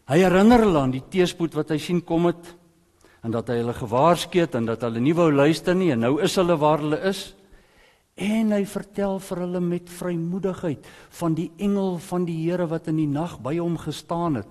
Hy 0.07 0.17
herinner 0.17 0.63
hulle 0.63 0.79
aan 0.79 0.95
die 0.95 1.03
teëspoed 1.03 1.53
wat 1.55 1.69
hy 1.71 1.77
sien 1.77 2.01
kom 2.01 2.25
het 2.25 2.55
en 3.23 3.31
dat 3.31 3.49
hy 3.49 3.59
hulle 3.59 3.73
gewaarsku 3.73 4.39
het 4.39 4.55
en 4.55 4.65
dat 4.65 4.81
hulle 4.81 4.99
nie 4.99 5.13
wou 5.13 5.31
luister 5.31 5.75
nie 5.75 5.91
en 5.91 5.99
nou 5.99 6.21
is 6.23 6.35
hulle 6.35 6.57
waar 6.57 6.79
hulle 6.79 6.99
is. 7.03 7.35
En 8.15 8.51
hy 8.51 8.63
vertel 8.65 9.19
vir 9.19 9.37
hulle 9.37 9.59
met 9.59 9.89
vrymoedigheid 9.89 10.87
van 11.19 11.35
die 11.35 11.51
engel 11.57 11.97
van 11.97 12.25
die 12.25 12.49
Here 12.49 12.67
wat 12.67 12.87
in 12.87 12.97
die 12.97 13.07
nag 13.07 13.39
by 13.39 13.57
hom 13.57 13.77
gestaan 13.77 14.35
het 14.35 14.47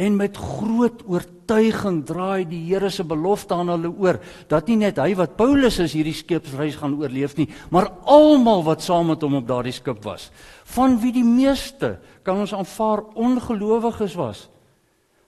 En 0.00 0.16
met 0.16 0.36
groot 0.36 1.02
oortuiging 1.04 1.98
draai 2.08 2.46
die 2.48 2.60
Here 2.70 2.88
se 2.90 3.04
belofte 3.04 3.54
aan 3.54 3.68
hulle 3.68 3.90
oor 3.90 4.20
dat 4.48 4.70
nie 4.70 4.78
net 4.80 5.00
hy 5.02 5.12
wat 5.18 5.34
Paulus 5.36 5.76
is 5.82 5.92
hierdie 5.96 6.16
skipsreis 6.16 6.78
gaan 6.80 6.94
oorleef 7.00 7.34
nie, 7.36 7.50
maar 7.74 7.90
almal 8.08 8.64
wat 8.64 8.84
saam 8.86 9.10
met 9.12 9.20
hom 9.26 9.36
op 9.42 9.48
daardie 9.48 9.74
skip 9.76 10.00
was. 10.06 10.30
Van 10.72 10.96
wie 11.02 11.12
die 11.12 11.26
meeste 11.26 11.98
kan 12.24 12.40
ons 12.40 12.54
aanvaar 12.56 13.02
ongelowiges 13.12 14.16
was. 14.16 14.46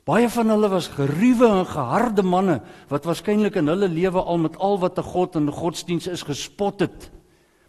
Baie 0.08 0.30
van 0.32 0.50
hulle 0.50 0.70
was 0.72 0.88
geruwe 0.90 1.46
en 1.46 1.68
geharde 1.68 2.24
manne 2.26 2.56
wat 2.90 3.04
waarskynlik 3.06 3.60
in 3.60 3.70
hulle 3.70 3.90
lewe 3.92 4.24
al 4.24 4.40
met 4.48 4.56
al 4.56 4.80
wat 4.82 4.98
'n 4.98 5.10
God 5.12 5.36
en 5.36 5.52
godsdiens 5.52 6.06
is 6.06 6.22
gespot 6.22 6.80
het. 6.80 7.10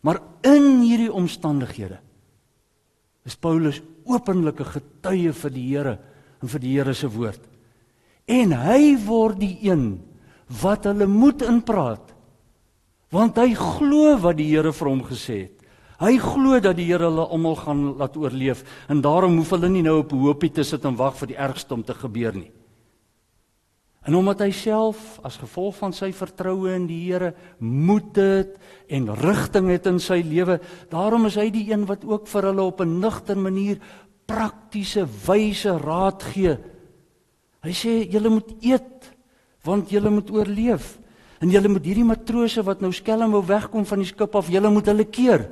Maar 0.01 0.21
in 0.41 0.81
hierdie 0.81 1.13
omstandighede 1.13 1.99
is 3.25 3.35
Paulus 3.35 3.81
openlike 4.05 4.63
getuie 4.63 5.31
vir 5.31 5.51
die 5.51 5.67
Here 5.69 5.99
en 6.43 6.51
vir 6.51 6.63
die 6.63 6.75
Here 6.75 6.93
se 6.93 7.07
woord. 7.07 7.41
En 8.27 8.53
hy 8.55 8.95
word 9.03 9.39
die 9.39 9.55
een 9.63 10.01
wat 10.61 10.85
hulle 10.89 11.07
moet 11.07 11.43
inpraat. 11.47 12.11
Want 13.13 13.37
hy 13.39 13.53
glo 13.55 14.17
wat 14.21 14.37
die 14.39 14.49
Here 14.51 14.73
vir 14.75 14.89
hom 14.91 15.03
gesê 15.07 15.37
het. 15.45 15.59
Hy 16.03 16.17
glo 16.19 16.59
dat 16.59 16.75
die 16.75 16.89
Here 16.89 17.07
hulle 17.07 17.29
almal 17.31 17.55
gaan 17.61 17.85
laat 17.99 18.17
oorleef 18.19 18.65
en 18.91 19.03
daarom 19.03 19.37
hoef 19.39 19.53
hulle 19.55 19.69
nie 19.71 19.85
nou 19.85 20.01
op 20.01 20.11
hoopie 20.11 20.51
te 20.51 20.65
sit 20.67 20.83
en 20.85 20.99
wag 20.99 21.15
vir 21.21 21.31
die 21.31 21.39
ergste 21.39 21.77
om 21.77 21.85
te 21.85 21.95
gebeur 21.95 22.35
nie. 22.35 22.51
En 24.03 24.17
omdat 24.19 24.41
hy 24.43 24.49
self 24.51 25.15
as 25.23 25.37
gevolg 25.39 25.77
van 25.77 25.93
sy 25.95 26.09
vertroue 26.11 26.73
in 26.75 26.89
die 26.89 27.05
Here 27.05 27.31
moed 27.63 28.17
het 28.19 28.57
en 28.91 29.07
rigting 29.15 29.69
het 29.71 29.87
in 29.87 30.01
sy 30.03 30.19
lewe, 30.27 30.57
daarom 30.91 31.29
is 31.29 31.37
hy 31.39 31.47
die 31.55 31.69
een 31.69 31.85
wat 31.87 32.03
ook 32.03 32.27
vir 32.27 32.49
hulle 32.49 32.65
op 32.67 32.81
'n 32.83 32.99
nugter 32.99 33.39
manier 33.39 33.79
praktiese 34.29 35.05
wyse 35.25 35.77
raad 35.77 36.23
gee. 36.33 36.57
Hy 37.63 37.73
sê 37.75 38.03
julle 38.11 38.29
moet 38.29 38.51
eet 38.61 39.11
want 39.63 39.91
julle 39.91 40.11
moet 40.11 40.29
oorleef. 40.31 40.97
En 41.39 41.51
julle 41.51 41.71
moet 41.71 41.85
hierdie 41.87 42.07
matrose 42.07 42.63
wat 42.63 42.81
nou 42.83 42.91
skelm 42.95 43.31
wou 43.35 43.43
wegkom 43.47 43.85
van 43.87 44.01
die 44.03 44.07
skip 44.07 44.35
af, 44.35 44.51
julle 44.51 44.71
moet 44.71 44.87
hulle 44.91 45.05
keer. 45.07 45.45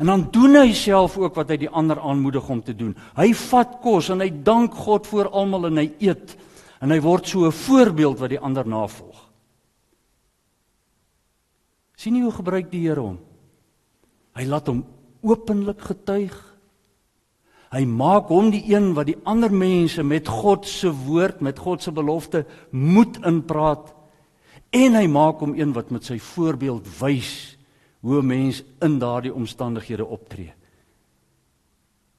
En 0.00 0.10
dan 0.10 0.24
doen 0.34 0.58
hy 0.58 0.72
self 0.76 1.18
ook 1.20 1.36
wat 1.38 1.52
hy 1.52 1.58
die 1.64 1.70
ander 1.70 2.00
aanmoedig 2.02 2.48
om 2.50 2.62
te 2.64 2.74
doen. 2.76 2.94
Hy 3.16 3.28
vat 3.44 3.76
kos 3.84 4.10
en 4.10 4.24
hy 4.24 4.30
dank 4.44 4.74
God 4.86 5.06
vir 5.06 5.30
almal 5.30 5.68
en 5.70 5.82
hy 5.84 5.86
eet. 6.02 6.34
En 6.82 6.92
hy 6.92 6.98
word 7.00 7.28
so 7.28 7.46
'n 7.46 7.52
voorbeeld 7.52 8.18
wat 8.18 8.30
die 8.30 8.40
ander 8.40 8.66
navolg. 8.66 9.20
sien 11.96 12.16
jy 12.16 12.22
hoe 12.22 12.32
gebruik 12.32 12.70
die 12.70 12.80
Here 12.80 13.00
hom? 13.00 13.18
Hy 14.36 14.44
laat 14.44 14.66
hom 14.66 14.84
openlik 15.22 15.80
getuig 15.80 16.53
Hy 17.74 17.82
maak 17.90 18.28
hom 18.30 18.52
die 18.54 18.62
een 18.70 18.92
wat 18.94 19.08
die 19.08 19.18
ander 19.26 19.50
mense 19.50 20.04
met 20.06 20.28
God 20.30 20.66
se 20.68 20.92
woord, 20.94 21.40
met 21.42 21.58
God 21.58 21.82
se 21.82 21.90
belofte 21.90 22.44
moet 22.70 23.18
inpraat. 23.26 23.88
En 24.74 24.94
hy 24.94 25.06
maak 25.10 25.42
hom 25.42 25.56
een 25.58 25.72
wat 25.74 25.90
met 25.94 26.06
sy 26.06 26.20
voorbeeld 26.22 26.86
wys 27.00 27.56
hoe 28.04 28.20
'n 28.20 28.26
mens 28.26 28.62
in 28.80 28.98
daardie 28.98 29.34
omstandighede 29.34 30.06
optree. 30.06 30.52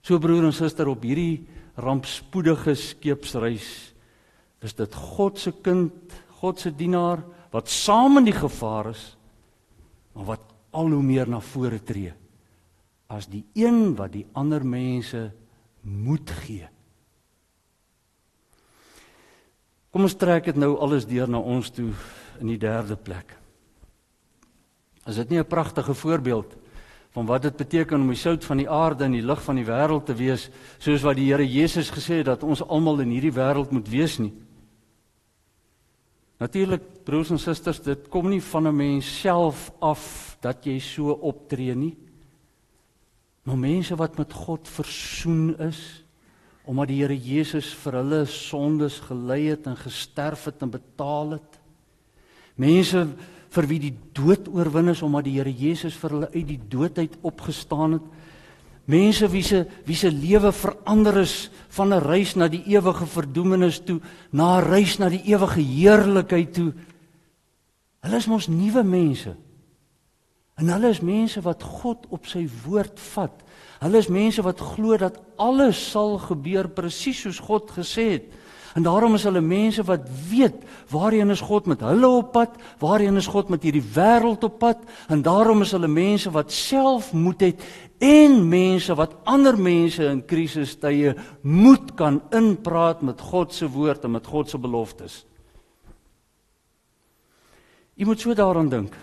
So 0.02 0.20
broer 0.20 0.44
en 0.44 0.54
suster 0.54 0.88
op 0.88 1.04
hierdie 1.04 1.46
rampspoedige 1.76 2.76
skeepsreis 2.76 3.94
is 4.62 4.74
dit 4.74 4.96
God 4.96 5.40
se 5.40 5.52
kind, 5.52 5.94
God 6.42 6.60
se 6.60 6.72
dienaar 6.72 7.24
wat 7.52 7.70
saam 7.70 8.18
in 8.18 8.26
die 8.26 8.40
gevaar 8.40 8.90
is, 8.90 9.18
maar 10.14 10.26
wat 10.26 10.42
al 10.72 10.90
hoe 10.90 11.04
meer 11.04 11.30
na 11.30 11.40
vore 11.40 11.80
tree 11.84 12.14
as 13.08 13.28
die 13.30 13.44
een 13.54 13.96
wat 13.98 14.14
die 14.16 14.26
ander 14.34 14.64
mense 14.66 15.30
moed 15.86 16.32
gee. 16.44 16.68
Kom 19.94 20.04
ons 20.04 20.18
trek 20.20 20.50
dit 20.50 20.58
nou 20.60 20.74
alles 20.84 21.06
deur 21.08 21.30
na 21.32 21.40
ons 21.40 21.70
toe 21.72 21.94
in 22.42 22.50
die 22.52 22.60
derde 22.60 22.98
plek. 23.00 23.38
Is 25.08 25.16
dit 25.16 25.30
nie 25.30 25.40
'n 25.40 25.48
pragtige 25.48 25.94
voorbeeld 25.94 26.58
van 27.12 27.26
wat 27.26 27.42
dit 27.42 27.56
beteken 27.56 28.02
om 28.02 28.08
die 28.08 28.18
sout 28.18 28.44
van 28.44 28.58
die 28.58 28.70
aarde 28.70 29.04
en 29.04 29.12
die 29.12 29.22
lig 29.22 29.42
van 29.42 29.56
die 29.56 29.66
wêreld 29.66 30.06
te 30.06 30.14
wees, 30.14 30.50
soos 30.80 31.02
wat 31.02 31.16
die 31.16 31.32
Here 31.32 31.46
Jesus 31.48 31.90
gesê 31.90 32.18
het 32.18 32.26
dat 32.26 32.44
ons 32.44 32.62
almal 32.62 33.00
in 33.00 33.10
hierdie 33.10 33.32
wêreld 33.32 33.72
moet 33.72 33.88
wees 33.90 34.18
nie? 34.20 34.34
Natuurlik, 36.40 36.82
broers 37.06 37.32
en 37.32 37.40
susters, 37.40 37.80
dit 37.80 38.10
kom 38.10 38.30
nie 38.30 38.42
van 38.42 38.68
'n 38.68 38.76
mens 38.76 39.20
self 39.22 39.72
af 39.80 40.38
dat 40.42 40.66
jy 40.66 40.80
so 40.80 41.12
optree 41.12 41.76
nie. 41.76 41.96
Maar 43.46 43.58
mense 43.58 43.96
wat 43.96 44.18
met 44.18 44.34
God 44.34 44.68
versoen 44.70 45.54
is 45.62 46.02
omdat 46.66 46.90
die 46.90 46.98
Here 47.04 47.14
Jesus 47.14 47.68
vir 47.78 48.00
hulle 48.00 48.24
sondes 48.26 48.98
gelei 49.06 49.52
het 49.52 49.68
en 49.70 49.78
gesterf 49.78 50.48
het 50.50 50.64
en 50.66 50.72
betaal 50.74 51.36
het. 51.36 51.60
Mense 52.58 53.04
vir 53.54 53.68
wie 53.70 53.78
die 53.84 53.94
dood 54.18 54.50
oorwin 54.50 54.90
is 54.90 55.04
omdat 55.06 55.28
die 55.28 55.36
Here 55.38 55.54
Jesus 55.54 55.94
vir 56.02 56.16
hulle 56.16 56.32
uit 56.34 56.48
die 56.50 56.62
dood 56.74 56.98
uit 56.98 57.20
opgestaan 57.22 58.00
het. 58.00 58.08
Mense 58.90 59.30
wie 59.30 59.44
se 59.46 59.64
wie 59.86 59.98
se 59.98 60.10
lewe 60.10 60.52
verander 60.54 61.22
is 61.22 61.52
van 61.70 61.94
'n 61.94 62.02
reis 62.02 62.36
na 62.36 62.48
die 62.48 62.64
ewige 62.66 63.06
verdoemenis 63.06 63.80
toe 63.86 64.02
na 64.32 64.58
'n 64.58 64.66
reis 64.66 64.98
na 64.98 65.10
die 65.10 65.22
ewige 65.22 65.62
heerlikheid 65.62 66.54
toe. 66.54 66.74
Hulle 68.02 68.18
is 68.18 68.28
mos 68.28 68.48
nuwe 68.48 68.84
mense. 68.84 69.36
En 70.56 70.72
hulle 70.72 70.90
is 70.94 71.04
mense 71.04 71.42
wat 71.44 71.64
God 71.64 72.06
op 72.16 72.30
sy 72.32 72.46
woord 72.64 73.00
vat. 73.12 73.44
Hulle 73.82 74.00
is 74.00 74.08
mense 74.12 74.44
wat 74.46 74.62
glo 74.64 74.96
dat 74.98 75.20
alles 75.42 75.80
sal 75.92 76.16
gebeur 76.24 76.70
presies 76.72 77.26
soos 77.26 77.42
God 77.44 77.74
gesê 77.76 78.06
het. 78.16 78.30
En 78.76 78.84
daarom 78.84 79.16
is 79.16 79.24
hulle 79.24 79.40
mense 79.40 79.84
wat 79.88 80.08
weet 80.30 80.64
waarheen 80.92 81.32
is 81.32 81.44
God 81.44 81.68
met 81.72 81.84
hulle 81.84 82.08
op 82.08 82.34
pad, 82.36 82.58
waarheen 82.80 83.16
is 83.16 83.30
God 83.32 83.48
met 83.50 83.64
hierdie 83.64 83.84
wêreld 83.96 84.44
op 84.44 84.58
pad, 84.60 84.82
en 85.08 85.22
daarom 85.24 85.64
is 85.64 85.72
hulle 85.72 85.88
mense 85.88 86.32
wat 86.36 86.52
self 86.52 87.14
moed 87.16 87.46
het 87.46 87.64
en 88.04 88.42
mense 88.52 88.96
wat 89.00 89.16
ander 89.32 89.56
mense 89.56 90.04
in 90.04 90.26
krisistye 90.28 91.16
moed 91.42 91.96
kan 91.96 92.20
inpraat 92.36 93.00
met 93.02 93.24
God 93.24 93.56
se 93.56 93.70
woord 93.72 94.04
en 94.04 94.18
met 94.18 94.28
God 94.28 94.52
se 94.52 94.60
beloftes. 94.60 95.22
Jy 97.96 98.12
moet 98.12 98.20
so 98.20 98.36
daaraan 98.36 98.70
dink. 98.70 98.96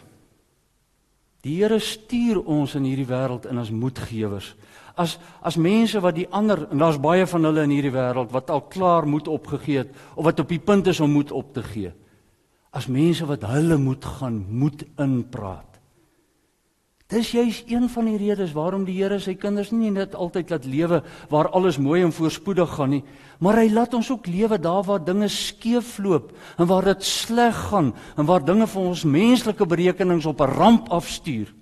Die 1.43 1.57
Here 1.59 1.81
stuur 1.83 2.45
ons 2.47 2.77
in 2.79 2.85
hierdie 2.87 3.09
wêreld 3.09 3.49
in 3.51 3.59
as 3.59 3.73
moedgewers. 3.75 4.53
As 4.95 5.17
as 5.43 5.57
mense 5.57 5.99
wat 6.05 6.15
die 6.15 6.29
ander 6.31 6.69
en 6.71 6.79
daar's 6.79 7.01
baie 7.03 7.27
van 7.27 7.49
hulle 7.49 7.65
in 7.67 7.75
hierdie 7.75 7.95
wêreld 7.95 8.31
wat 8.31 8.51
al 8.53 8.63
klaar 8.71 9.09
moed 9.09 9.29
opgegee 9.29 9.83
het 9.83 9.91
of 10.15 10.25
wat 10.29 10.41
op 10.45 10.53
die 10.53 10.63
punt 10.63 10.87
is 10.93 11.01
om 11.01 11.11
moed 11.11 11.33
op 11.33 11.51
te 11.55 11.65
gee. 11.67 11.91
As 12.71 12.87
mense 12.87 13.27
wat 13.27 13.43
hulle 13.49 13.77
moet 13.77 14.05
gaan 14.05 14.39
moed 14.49 14.85
inpraat. 15.03 15.72
Dis 17.13 17.35
juis 17.35 17.59
een 17.69 17.91
van 17.93 18.07
die 18.09 18.17
redes 18.17 18.55
waarom 18.57 18.87
die 18.89 18.95
Here 18.97 19.19
sy 19.21 19.35
kinders 19.37 19.69
nie 19.75 19.91
net 19.93 20.15
altyd 20.17 20.49
laat 20.55 20.65
lewe 20.65 21.03
waar 21.29 21.51
alles 21.53 21.77
mooi 21.77 22.01
en 22.01 22.15
voorspoedig 22.15 22.71
gaan 22.79 22.95
nie, 22.95 23.03
maar 23.43 23.59
hy 23.61 23.69
laat 23.69 23.93
ons 23.99 24.09
ook 24.15 24.31
lewe 24.33 24.57
daar 24.57 24.87
waar 24.87 25.03
dinge 25.05 25.29
skeefloop 25.29 26.31
en 26.57 26.71
waar 26.71 26.89
dit 26.95 27.05
sleg 27.05 27.59
gaan 27.69 27.93
en 28.17 28.29
waar 28.29 28.45
dinge 28.45 28.67
vir 28.67 28.81
ons 28.95 29.05
menslike 29.05 29.67
berekenings 29.69 30.27
op 30.27 30.41
'n 30.41 30.55
ramp 30.57 30.89
afstuur. 30.89 31.53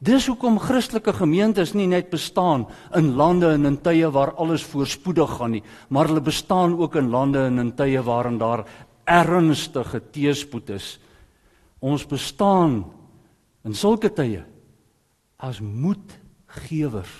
Dis 0.00 0.26
hoekom 0.26 0.58
Christelike 0.58 1.12
gemeentes 1.12 1.74
nie 1.74 1.86
net 1.86 2.10
bestaan 2.10 2.66
in 2.96 3.14
lande 3.14 3.52
en 3.52 3.66
in 3.66 3.80
tye 3.80 4.10
waar 4.10 4.34
alles 4.34 4.64
voorspoedig 4.64 5.36
gaan 5.36 5.50
nie, 5.50 5.62
maar 5.88 6.06
hulle 6.08 6.20
bestaan 6.20 6.78
ook 6.78 6.96
in 6.96 7.10
lande 7.10 7.38
en 7.38 7.58
in 7.58 7.72
tye 7.76 8.02
waarin 8.02 8.38
daar 8.38 8.64
ernstige 9.04 10.00
teëspoed 10.10 10.70
is. 10.70 10.98
Ons 11.80 12.06
bestaan 12.06 12.84
in 13.64 13.76
sulke 13.76 14.10
tye 14.12 14.44
as 15.40 15.60
moedgewers. 15.60 17.12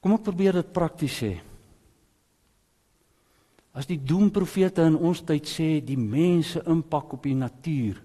Kom 0.00 0.16
ek 0.16 0.24
probeer 0.24 0.60
dit 0.60 0.72
prakties 0.72 1.16
sê. 1.22 1.32
As 3.76 3.86
die 3.86 4.00
doemprofete 4.00 4.84
in 4.88 4.96
ons 4.96 5.20
tyd 5.22 5.48
sê 5.48 5.68
die 5.84 5.98
mense 6.00 6.62
impak 6.68 7.12
op 7.16 7.28
die 7.28 7.36
natuur 7.38 8.00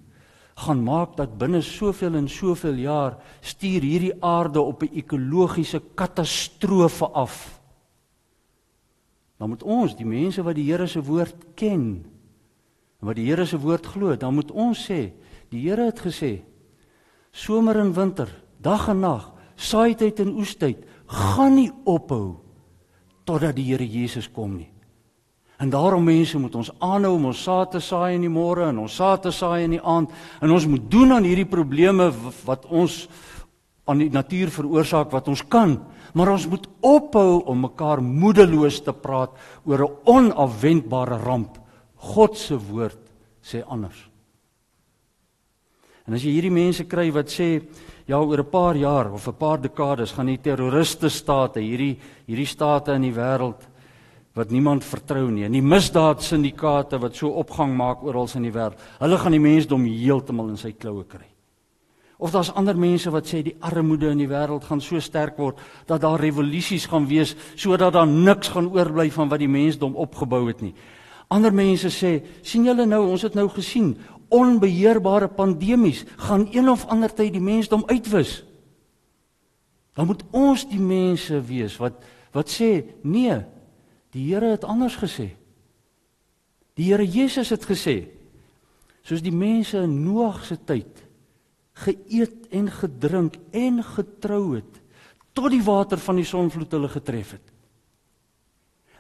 gaan 0.56 0.84
maak 0.86 1.18
dat 1.20 1.34
binne 1.36 1.60
soveel 1.66 2.16
en 2.16 2.30
soveel 2.32 2.78
jaar 2.86 3.18
stuur 3.44 3.84
hierdie 3.84 4.14
aarde 4.24 4.62
op 4.62 4.84
'n 4.84 4.96
ekologiese 4.96 5.82
katastrofe 5.96 7.08
af. 7.12 7.60
Dan 9.38 9.50
moet 9.50 9.64
ons, 9.64 9.96
die 9.96 10.06
mense 10.06 10.44
wat 10.44 10.56
die 10.56 10.72
Here 10.72 10.88
se 10.88 11.02
woord 11.04 11.36
ken, 11.56 12.06
en 12.06 12.15
wat 13.06 13.20
die 13.20 13.28
Here 13.30 13.46
se 13.46 13.58
woord 13.62 13.86
glo, 13.86 14.16
dan 14.16 14.36
moet 14.36 14.52
ons 14.52 14.86
sê, 14.90 15.14
die 15.54 15.62
Here 15.68 15.86
het 15.90 16.02
gesê, 16.02 16.40
somer 17.32 17.80
en 17.82 17.94
winter, 17.94 18.30
dag 18.60 18.90
en 18.90 19.04
nag, 19.06 19.32
saaityd 19.56 20.20
en 20.24 20.36
oestyd 20.42 20.84
gaan 21.08 21.56
nie 21.56 21.72
ophou 21.86 22.42
totdat 23.26 23.56
die 23.58 23.70
Here 23.72 23.86
Jesus 23.86 24.28
kom 24.32 24.58
nie. 24.58 24.72
En 25.58 25.70
daarom 25.72 26.04
mense 26.04 26.40
moet 26.40 26.56
ons 26.60 26.72
aanhou 26.84 27.14
om 27.16 27.30
ons 27.32 27.44
saad 27.48 27.72
te 27.72 27.80
saai 27.80 28.18
in 28.18 28.26
die 28.26 28.32
môre 28.32 28.68
en 28.70 28.82
ons 28.84 28.98
saad 29.00 29.24
te 29.24 29.32
saai 29.32 29.64
in 29.64 29.78
die 29.78 29.84
aand. 29.84 30.12
En 30.44 30.52
ons 30.52 30.68
moet 30.68 30.90
doen 30.92 31.16
aan 31.16 31.24
hierdie 31.24 31.48
probleme 31.48 32.10
wat 32.44 32.66
ons 32.68 33.06
aan 33.88 34.02
die 34.02 34.12
natuur 34.12 34.52
veroorsaak 34.52 35.14
wat 35.14 35.30
ons 35.32 35.46
kan, 35.48 35.78
maar 36.18 36.34
ons 36.34 36.48
moet 36.50 36.66
ophou 36.84 37.44
om 37.46 37.68
mekaar 37.68 38.02
moedeloos 38.04 38.82
te 38.84 38.92
praat 38.92 39.32
oor 39.64 39.86
'n 39.86 39.96
onafwendbare 40.06 41.22
ramp 41.24 41.62
God 42.06 42.38
se 42.38 42.58
woord 42.58 43.02
sê 43.42 43.64
anders. 43.66 43.98
En 46.06 46.14
as 46.14 46.22
jy 46.22 46.36
hierdie 46.36 46.54
mense 46.54 46.86
kry 46.86 47.10
wat 47.14 47.32
sê 47.34 47.66
ja 48.06 48.20
oor 48.22 48.40
'n 48.40 48.52
paar 48.52 48.76
jaar 48.78 49.12
of 49.14 49.28
'n 49.28 49.34
paar 49.34 49.58
dekades 49.58 50.12
gaan 50.14 50.28
die 50.28 50.38
terroriste 50.38 51.10
state 51.10 51.60
hierdie 51.60 51.98
hierdie 52.28 52.46
state 52.46 52.94
in 52.94 53.02
die 53.02 53.14
wêreld 53.14 53.62
wat 54.36 54.52
niemand 54.52 54.84
vertrou 54.84 55.32
nie 55.32 55.46
en 55.46 55.52
die 55.52 55.62
misdaadsyndikaate 55.62 57.00
wat 57.00 57.16
so 57.16 57.30
opgang 57.30 57.76
maak 57.76 58.04
oral 58.04 58.30
in 58.36 58.44
die 58.44 58.52
wêreld. 58.52 58.78
Hulle 59.00 59.18
gaan 59.18 59.32
die 59.32 59.40
mensdom 59.40 59.86
heeltemal 59.86 60.50
in 60.50 60.58
sy 60.58 60.74
kloue 60.74 61.06
kry. 61.06 61.26
Of 62.20 62.32
daar's 62.32 62.52
ander 62.56 62.76
mense 62.76 63.12
wat 63.12 63.28
sê 63.28 63.42
die 63.44 63.56
armoede 63.60 64.12
in 64.12 64.18
die 64.18 64.28
wêreld 64.28 64.64
gaan 64.64 64.82
so 64.82 65.00
sterk 65.00 65.38
word 65.38 65.58
dat 65.88 66.02
daar 66.02 66.20
revolusies 66.20 66.86
gaan 66.86 67.08
wees 67.08 67.36
sodat 67.56 67.94
daar 67.94 68.08
niks 68.08 68.50
gaan 68.50 68.70
oorbly 68.72 69.10
van 69.12 69.30
wat 69.30 69.40
die 69.40 69.52
mensdom 69.52 69.96
opgebou 69.96 70.48
het 70.48 70.62
nie. 70.62 70.74
Ander 71.28 71.54
mense 71.54 71.90
sê, 71.90 72.20
sien 72.46 72.66
julle 72.68 72.86
nou, 72.86 73.02
ons 73.12 73.24
het 73.26 73.36
nou 73.38 73.48
gesien, 73.54 73.96
onbeheerbare 74.34 75.30
pandemies 75.34 76.04
gaan 76.28 76.48
een 76.52 76.70
of 76.70 76.86
ander 76.92 77.14
tyd 77.14 77.34
die 77.36 77.44
mensdom 77.44 77.84
uitwis. 77.88 78.44
Dan 79.96 80.10
moet 80.10 80.24
ons 80.36 80.66
die 80.70 80.82
mense 80.82 81.40
wees 81.48 81.78
wat 81.82 82.04
wat 82.36 82.52
sê, 82.52 82.84
nee, 83.08 83.38
die 84.12 84.26
Here 84.28 84.50
het 84.52 84.66
anders 84.68 84.98
gesê. 85.00 85.30
Die 86.76 86.90
Here 86.90 87.06
Jesus 87.08 87.54
het 87.56 87.64
gesê, 87.64 88.10
soos 89.08 89.24
die 89.24 89.32
mense 89.32 89.80
in 89.80 90.02
Noag 90.04 90.42
se 90.44 90.58
tyd 90.60 91.06
geëet 91.86 92.52
en 92.56 92.70
gedrink 92.72 93.38
en 93.52 93.82
getrou 93.84 94.56
het 94.56 94.82
tot 95.36 95.52
die 95.52 95.64
water 95.64 96.00
van 96.00 96.20
die 96.20 96.28
sonvloed 96.28 96.72
hulle 96.72 96.88
getref 96.92 97.36
het. 97.36 97.55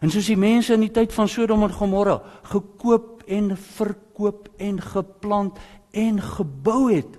En 0.03 0.11
soos 0.11 0.27
die 0.27 0.39
mense 0.39 0.73
in 0.75 0.83
die 0.83 0.93
tyd 0.93 1.13
van 1.15 1.29
Sodom 1.31 1.63
en 1.63 1.73
Gomorra 1.73 2.19
gekoop 2.51 3.23
en 3.27 3.53
verkoop 3.57 4.49
en 4.61 4.81
geplant 4.81 5.59
en 5.95 6.19
gebou 6.21 6.89
het 6.91 7.15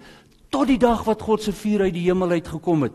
tot 0.53 0.68
die 0.70 0.81
dag 0.81 1.03
wat 1.05 1.24
God 1.24 1.43
se 1.43 1.53
vuur 1.53 1.89
uit 1.89 1.97
die 1.97 2.07
hemel 2.07 2.37
uitgekom 2.39 2.87
het. 2.87 2.95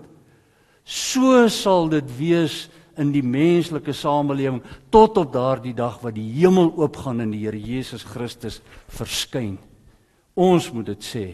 So 0.84 1.48
sal 1.52 1.90
dit 1.92 2.08
wees 2.18 2.70
in 3.00 3.12
die 3.14 3.24
menslike 3.26 3.94
samelewing 3.96 4.62
tot 4.94 5.18
op 5.22 5.34
daardie 5.34 5.76
dag 5.78 6.00
wat 6.04 6.16
die 6.16 6.28
hemel 6.40 6.72
oopgaan 6.78 7.22
en 7.24 7.34
die 7.34 7.44
Here 7.46 7.60
Jesus 7.60 8.04
Christus 8.08 8.62
verskyn. 8.92 9.58
Ons 10.36 10.72
moet 10.72 10.90
dit 10.94 11.06
sê. 11.06 11.26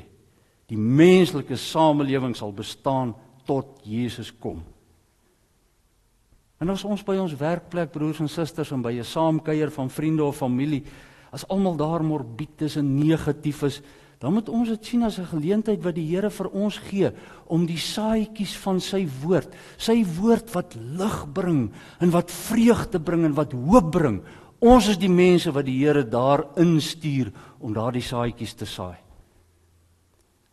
Die 0.68 0.78
menslike 0.78 1.56
samelewing 1.58 2.36
sal 2.36 2.52
bestaan 2.56 3.14
tot 3.48 3.80
Jesus 3.88 4.34
kom. 4.34 4.64
En 6.60 6.70
as 6.70 6.84
ons 6.84 7.04
by 7.06 7.18
ons 7.22 7.36
werkplek 7.38 7.92
broers 7.94 8.20
en 8.20 8.30
susters 8.30 8.72
en 8.72 8.82
by 8.82 8.94
'n 8.98 9.04
saamkuier 9.04 9.72
van 9.72 9.90
vriende 9.90 10.24
of 10.24 10.38
familie 10.38 10.84
as 11.32 11.46
almal 11.48 11.76
daar 11.76 12.04
morbied 12.04 12.62
is 12.62 12.78
en 12.78 12.96
negatief 12.96 13.64
is, 13.64 13.82
dan 14.18 14.34
moet 14.34 14.50
ons 14.50 14.70
dit 14.70 14.86
sien 14.86 15.04
as 15.04 15.20
'n 15.20 15.26
geleentheid 15.26 15.84
wat 15.84 15.96
die 15.96 16.08
Here 16.08 16.30
vir 16.30 16.50
ons 16.50 16.78
gee 16.78 17.12
om 17.48 17.66
die 17.66 17.78
saadjies 17.78 18.58
van 18.58 18.80
sy 18.80 19.08
woord, 19.22 19.54
sy 19.78 20.04
woord 20.04 20.54
wat 20.54 20.76
lig 20.76 21.34
bring 21.34 21.72
en 22.00 22.10
wat 22.10 22.32
vreugde 22.32 23.00
bring 23.00 23.26
en 23.26 23.34
wat 23.34 23.52
hoop 23.52 23.92
bring. 23.92 24.24
Ons 24.60 24.88
is 24.88 24.98
die 24.98 25.10
mense 25.10 25.52
wat 25.52 25.66
die 25.66 25.86
Here 25.86 26.04
daar 26.04 26.46
instuur 26.56 27.32
om 27.60 27.74
daardie 27.74 28.02
saadjies 28.02 28.54
te 28.54 28.66
saai. 28.66 29.07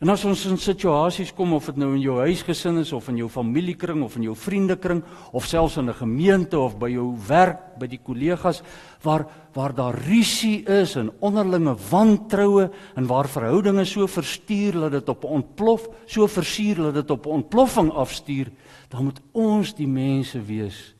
En 0.02 0.10
as 0.10 0.24
ons 0.26 0.40
in 0.50 0.58
situasies 0.58 1.30
kom 1.36 1.52
of 1.54 1.68
dit 1.70 1.76
nou 1.78 1.92
in 1.94 2.02
jou 2.02 2.16
huisgesin 2.18 2.80
is 2.80 2.90
of 2.92 3.06
in 3.12 3.20
jou 3.20 3.28
familiekring 3.30 4.02
of 4.02 4.16
in 4.18 4.26
jou 4.26 4.34
vriendekring 4.34 5.04
of 5.32 5.46
selfs 5.46 5.76
in 5.78 5.88
'n 5.88 5.94
gemeente 5.94 6.58
of 6.58 6.76
by 6.78 6.90
jou 6.90 7.14
werk 7.28 7.78
by 7.78 7.86
die 7.86 8.00
kollegas 8.02 8.62
waar 9.02 9.26
waar 9.54 9.72
daar 9.72 9.94
rusie 9.94 10.64
is 10.66 10.96
en 10.96 11.12
onderlinge 11.20 11.76
wantroue 11.90 12.70
en 12.96 13.06
waar 13.06 13.28
verhoudinge 13.28 13.84
so 13.84 14.06
verstuur 14.06 14.72
dat 14.72 14.92
dit 14.92 15.08
op 15.08 15.24
ontplof, 15.24 15.88
so 16.06 16.26
versuur 16.26 16.76
dat 16.76 16.94
dit 16.94 17.10
op 17.10 17.26
ontploffing 17.26 17.90
afstuur, 17.90 18.50
dan 18.88 19.04
moet 19.04 19.20
ons 19.32 19.74
die 19.74 19.86
mense 19.86 20.42
wees 20.42 20.94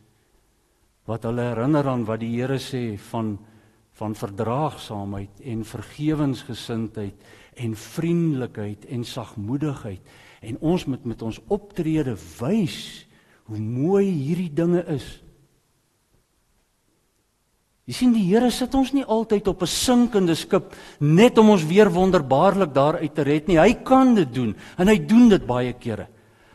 wat 1.05 1.25
hulle 1.25 1.43
herinner 1.43 1.89
aan 1.89 2.05
wat 2.05 2.21
die 2.21 2.41
Here 2.41 2.59
sê 2.59 2.97
van 3.11 3.39
van 3.95 4.15
verdraagsaamheid 4.15 5.41
en 5.45 5.65
vergewensgesindheid 5.65 7.15
en 7.57 7.75
vriendelikheid 7.77 8.87
en 8.93 9.05
sagmoedigheid 9.05 10.01
en 10.45 10.61
ons 10.61 10.87
moet 10.87 11.05
met 11.05 11.23
ons 11.23 11.41
optrede 11.53 12.17
wys 12.39 12.79
hoe 13.49 13.61
mooi 13.61 14.07
hierdie 14.09 14.53
dinge 14.53 14.83
is. 14.93 15.07
Jy 17.85 17.93
sien 17.93 18.15
die 18.17 18.25
Here 18.25 18.49
sit 18.53 18.73
ons 18.77 18.95
nie 18.97 19.05
altyd 19.05 19.49
op 19.49 19.63
'n 19.63 19.67
sinkende 19.67 20.35
skip 20.35 20.73
net 21.01 21.39
om 21.39 21.51
ons 21.51 21.65
weer 21.65 21.91
wonderbaarlik 21.91 22.73
daar 22.73 22.97
uit 23.01 23.15
te 23.15 23.23
red 23.23 23.49
nie. 23.49 23.59
Hy 23.59 23.75
kan 23.85 24.15
dit 24.15 24.35
doen 24.35 24.57
en 24.79 24.89
hy 24.89 24.99
doen 24.99 25.29
dit 25.29 25.47
baie 25.47 25.73
kere. 25.73 26.09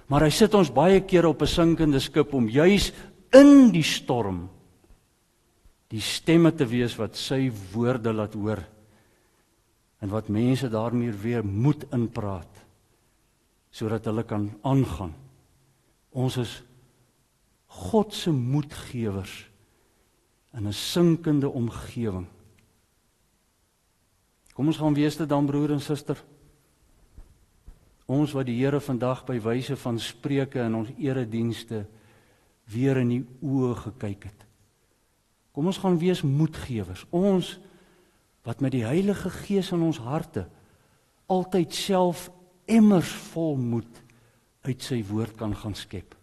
Maar 0.07 0.21
hy 0.21 0.29
sit 0.29 0.53
ons 0.55 0.73
baie 0.73 1.01
kere 1.01 1.29
op 1.29 1.41
'n 1.41 1.47
sinkende 1.47 1.99
skip 1.99 2.33
om 2.33 2.49
juis 2.49 2.91
in 3.31 3.71
die 3.71 3.83
storm 3.83 4.49
die 5.89 6.01
stemme 6.01 6.51
te 6.51 6.65
wees 6.65 6.95
wat 6.97 7.15
sy 7.15 7.51
woorde 7.73 8.13
laat 8.13 8.33
hoor 8.33 8.63
en 9.99 10.09
wat 10.09 10.31
mense 10.31 10.69
daarmee 10.69 11.11
weer 11.11 11.45
moed 11.45 11.85
inpraat 11.91 12.65
sodat 13.69 14.05
hulle 14.09 14.23
kan 14.25 14.47
aangaan. 14.65 15.13
Ons 16.09 16.39
is 16.41 16.53
God 17.69 18.13
se 18.13 18.31
moedgewers 18.31 19.49
in 20.57 20.67
'n 20.67 20.73
sinkende 20.73 21.49
omgewing. 21.49 22.25
Kom 24.53 24.67
ons 24.67 24.77
gaan 24.77 24.93
wees 24.93 25.17
dit 25.17 25.29
dan 25.29 25.45
broer 25.45 25.71
en 25.71 25.81
suster. 25.81 26.23
Ons 28.05 28.31
wat 28.31 28.45
die 28.45 28.57
Here 28.57 28.79
vandag 28.79 29.25
by 29.25 29.39
wyse 29.39 29.77
van 29.77 29.99
spreuke 29.99 30.59
in 30.59 30.75
ons 30.75 30.89
eredienste 30.97 31.85
weer 32.65 32.97
in 32.97 33.09
die 33.09 33.25
oë 33.41 33.75
gekyk 33.75 34.23
het. 34.23 34.45
Kom 35.51 35.65
ons 35.65 35.77
gaan 35.77 35.97
wees 35.97 36.21
moedgewers. 36.21 37.05
Ons 37.09 37.59
wat 38.49 38.63
met 38.65 38.73
die 38.73 38.85
Heilige 38.87 39.29
Gees 39.29 39.69
in 39.75 39.83
ons 39.85 39.99
harte 40.01 40.47
altyd 41.29 41.75
self 41.77 42.31
emmers 42.65 43.11
vol 43.29 43.59
moed 43.61 43.99
uit 44.65 44.81
sy 44.81 45.03
woord 45.05 45.35
kan 45.37 45.53
gaan 45.53 45.75
skep. 45.77 46.15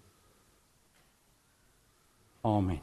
Amen. 2.47 2.83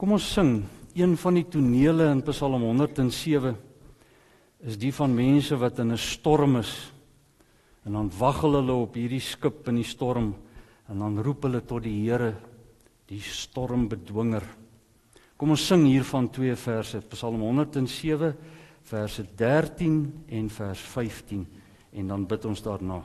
Kom 0.00 0.16
ons 0.16 0.30
sing 0.36 0.56
een 0.96 1.14
van 1.20 1.36
die 1.38 1.46
tonele 1.52 2.08
in 2.12 2.24
Psalm 2.30 2.64
107 2.64 3.54
is 4.64 4.80
die 4.80 4.92
van 4.96 5.14
mense 5.16 5.56
wat 5.60 5.84
in 5.84 5.92
'n 5.92 6.00
storm 6.00 6.56
is 6.56 6.72
en 7.84 7.92
dan 7.92 8.10
wag 8.18 8.40
hulle 8.40 8.72
op 8.72 8.94
hierdie 8.94 9.20
skip 9.20 9.68
in 9.68 9.76
die 9.76 9.90
storm 9.94 10.34
en 10.88 10.98
dan 10.98 11.22
roep 11.22 11.42
hulle 11.42 11.60
tot 11.60 11.82
die 11.82 12.04
Here 12.04 12.34
die 13.08 13.20
stormbedwinger. 13.20 14.63
Kom 15.36 15.50
ons 15.50 15.66
sing 15.66 15.82
hiervan 15.88 16.28
twee 16.30 16.54
verse, 16.56 17.00
Psalm 17.10 17.40
107 17.42 18.34
verse 18.84 19.24
13 19.36 19.96
en 20.28 20.50
vers 20.50 20.80
15 20.92 21.46
en 21.94 22.12
dan 22.12 22.26
bid 22.26 22.44
ons 22.44 22.62
daarna. 22.62 23.00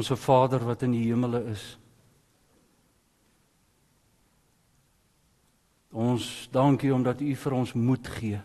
Onse 0.00 0.16
Vader 0.16 0.64
wat 0.64 0.82
in 0.82 0.94
die 0.96 1.02
hemele 1.10 1.42
is. 1.52 1.64
Ons 5.92 6.48
dankie 6.54 6.92
omdat 6.94 7.20
U 7.20 7.34
vir 7.36 7.56
ons 7.58 7.74
moed 7.76 8.08
gee. 8.08 8.38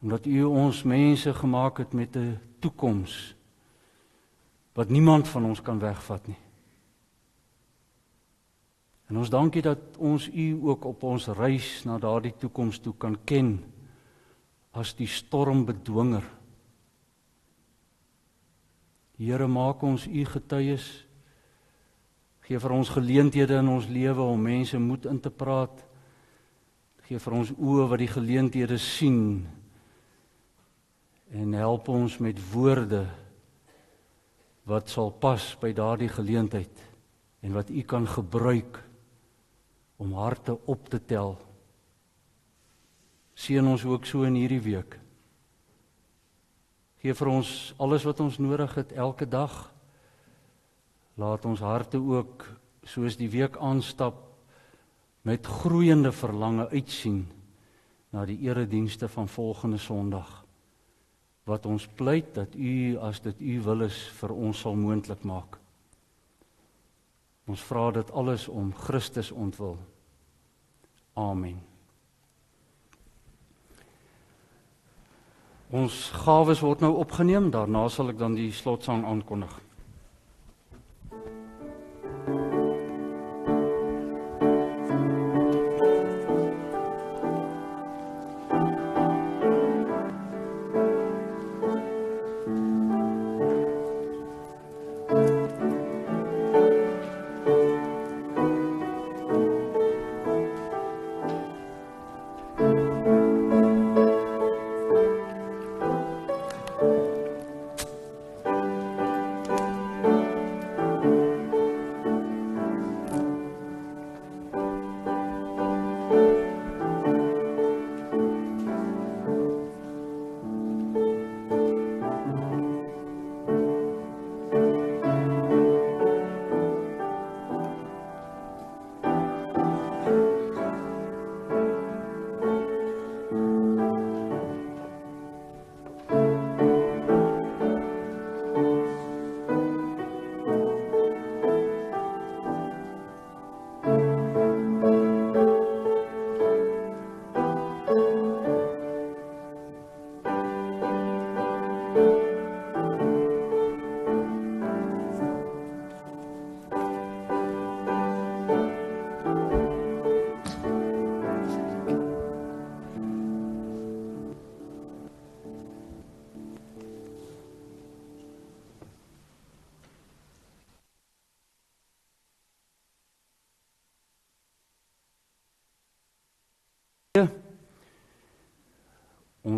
Omdat 0.00 0.28
U 0.30 0.38
ons 0.48 0.80
mense 0.88 1.34
gemaak 1.36 1.82
het 1.82 1.92
met 1.92 2.16
'n 2.16 2.38
toekoms 2.58 3.34
wat 4.72 4.88
niemand 4.88 5.28
van 5.28 5.44
ons 5.44 5.62
kan 5.62 5.78
wegvat 5.78 6.26
nie. 6.26 6.40
En 9.06 9.16
ons 9.16 9.30
dankie 9.30 9.62
dat 9.62 9.78
ons 9.98 10.28
U 10.28 10.58
ook 10.62 10.84
op 10.84 11.02
ons 11.02 11.26
reis 11.26 11.84
na 11.84 11.98
daardie 11.98 12.34
toekoms 12.38 12.78
toe 12.78 12.94
kan 12.96 13.18
ken 13.24 13.60
as 14.72 14.94
die 14.94 15.06
stormbedwinger 15.06 16.24
Here 19.16 19.46
maak 19.46 19.82
ons 19.86 20.06
u 20.10 20.24
getuies. 20.26 20.86
Gee 22.44 22.60
vir 22.60 22.72
ons 22.76 22.90
geleenthede 22.92 23.60
in 23.62 23.70
ons 23.72 23.86
lewe 23.88 24.24
om 24.26 24.40
mense 24.42 24.78
moed 24.78 25.06
in 25.08 25.20
te 25.22 25.30
praat. 25.30 25.84
Gee 27.06 27.20
vir 27.20 27.36
ons 27.36 27.52
oë 27.54 27.86
wat 27.92 28.02
die 28.02 28.10
geleenthede 28.10 28.78
sien. 28.80 29.44
En 31.32 31.54
help 31.56 31.88
ons 31.92 32.18
met 32.18 32.40
woorde 32.52 33.04
wat 34.68 34.88
sal 34.88 35.12
pas 35.20 35.44
by 35.60 35.72
daardie 35.76 36.08
geleentheid 36.08 36.82
en 37.44 37.52
wat 37.52 37.70
u 37.70 37.82
kan 37.84 38.06
gebruik 38.08 38.80
om 40.00 40.14
harte 40.16 40.56
op 40.66 40.88
te 40.88 41.00
tel. 41.00 41.36
Seën 43.34 43.66
ons 43.66 43.84
ook 43.84 44.06
so 44.08 44.24
in 44.24 44.38
hierdie 44.38 44.62
week. 44.64 45.03
Gee 47.04 47.12
vir 47.12 47.28
ons 47.28 47.48
alles 47.84 48.04
wat 48.08 48.20
ons 48.24 48.38
nodig 48.40 48.78
het 48.78 48.92
elke 48.96 49.26
dag. 49.28 49.52
Laat 51.20 51.44
ons 51.44 51.60
harte 51.60 51.98
ook 52.00 52.46
soos 52.88 53.18
die 53.20 53.28
week 53.28 53.58
aanstap 53.60 54.22
met 55.28 55.44
groeiende 55.44 56.14
verlange 56.16 56.64
uitsien 56.72 57.26
na 58.08 58.24
die 58.24 58.38
eredienste 58.48 59.10
van 59.12 59.28
volgende 59.28 59.76
Sondag. 59.76 60.30
Wat 61.44 61.68
ons 61.68 61.84
pleit 61.92 62.32
dat 62.40 62.56
U 62.56 62.96
as 63.04 63.20
dit 63.20 63.36
U 63.52 63.60
wil 63.68 63.84
is 63.90 64.00
vir 64.22 64.32
ons 64.32 64.64
sal 64.64 64.80
moontlik 64.80 65.28
maak. 65.28 65.60
Ons 67.44 67.68
vra 67.68 67.90
dit 68.00 68.16
alles 68.16 68.48
om 68.48 68.72
Christus 68.72 69.28
ontwil. 69.28 69.76
Amen. 71.20 71.60
Ons 75.74 75.94
gawes 76.22 76.60
word 76.62 76.84
nou 76.84 76.92
opgeneem, 77.02 77.48
daarna 77.50 77.88
sal 77.90 78.12
ek 78.12 78.18
dan 78.20 78.36
die 78.38 78.52
slotsang 78.54 79.00
aankondig. 79.10 79.50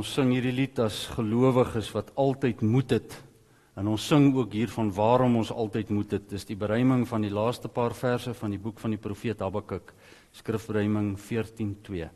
Ons 0.07 0.14
sing 0.20 0.28
hierdie 0.30 0.52
lied 0.54 0.76
as 0.78 1.00
gelowiges 1.16 1.88
wat 1.90 2.12
altyd 2.22 2.61
moed 2.62 2.92
het. 2.94 3.14
En 3.74 3.88
ons 3.90 4.04
sing 4.07 4.28
ook 4.36 4.52
hier 4.54 4.70
van 4.70 4.92
waarom 4.94 5.34
ons 5.40 5.50
altyd 5.50 5.90
moed 5.90 6.14
het. 6.14 6.28
Dis 6.30 6.46
die 6.46 6.54
beruiming 6.54 7.02
van 7.11 7.26
die 7.26 7.32
laaste 7.34 7.66
paar 7.66 7.90
verse 7.90 8.30
van 8.38 8.54
die 8.54 8.61
boek 8.62 8.78
van 8.78 8.94
die 8.94 9.00
profeet 9.02 9.42
Habakuk, 9.42 9.90
skrifberuiming 10.30 11.16
14:2. 11.18 12.07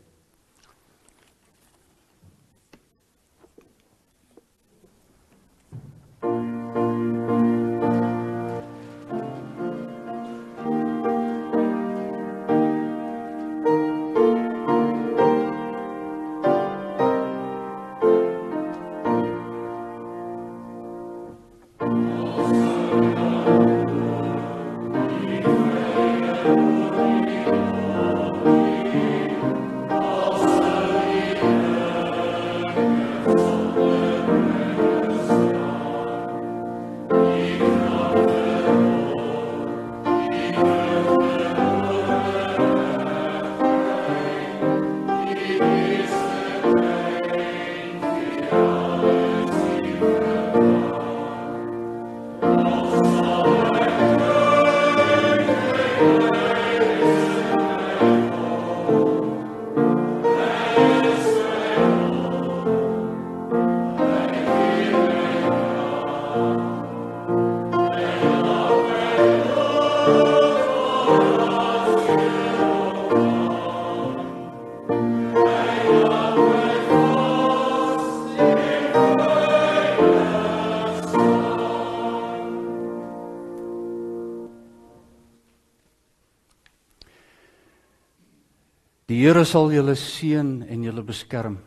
Here 89.21 89.43
sal 89.45 89.68
julle 89.68 89.93
seën 90.01 90.62
en 90.64 90.85
julle 90.87 91.03
beskerm. 91.05 91.59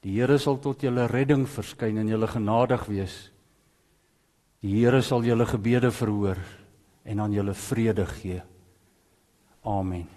Die 0.00 0.14
Here 0.16 0.38
sal 0.40 0.56
tot 0.64 0.80
julle 0.80 1.04
redding 1.10 1.42
verskyn 1.44 1.98
en 2.00 2.08
julle 2.08 2.28
genadig 2.32 2.86
wees. 2.88 3.16
Die 4.64 4.72
Here 4.78 5.02
sal 5.04 5.26
julle 5.28 5.44
gebede 5.44 5.90
verhoor 5.92 6.40
en 7.04 7.20
aan 7.20 7.34
julle 7.36 7.52
vrede 7.52 8.06
gee. 8.08 8.40
Amen. 9.68 10.08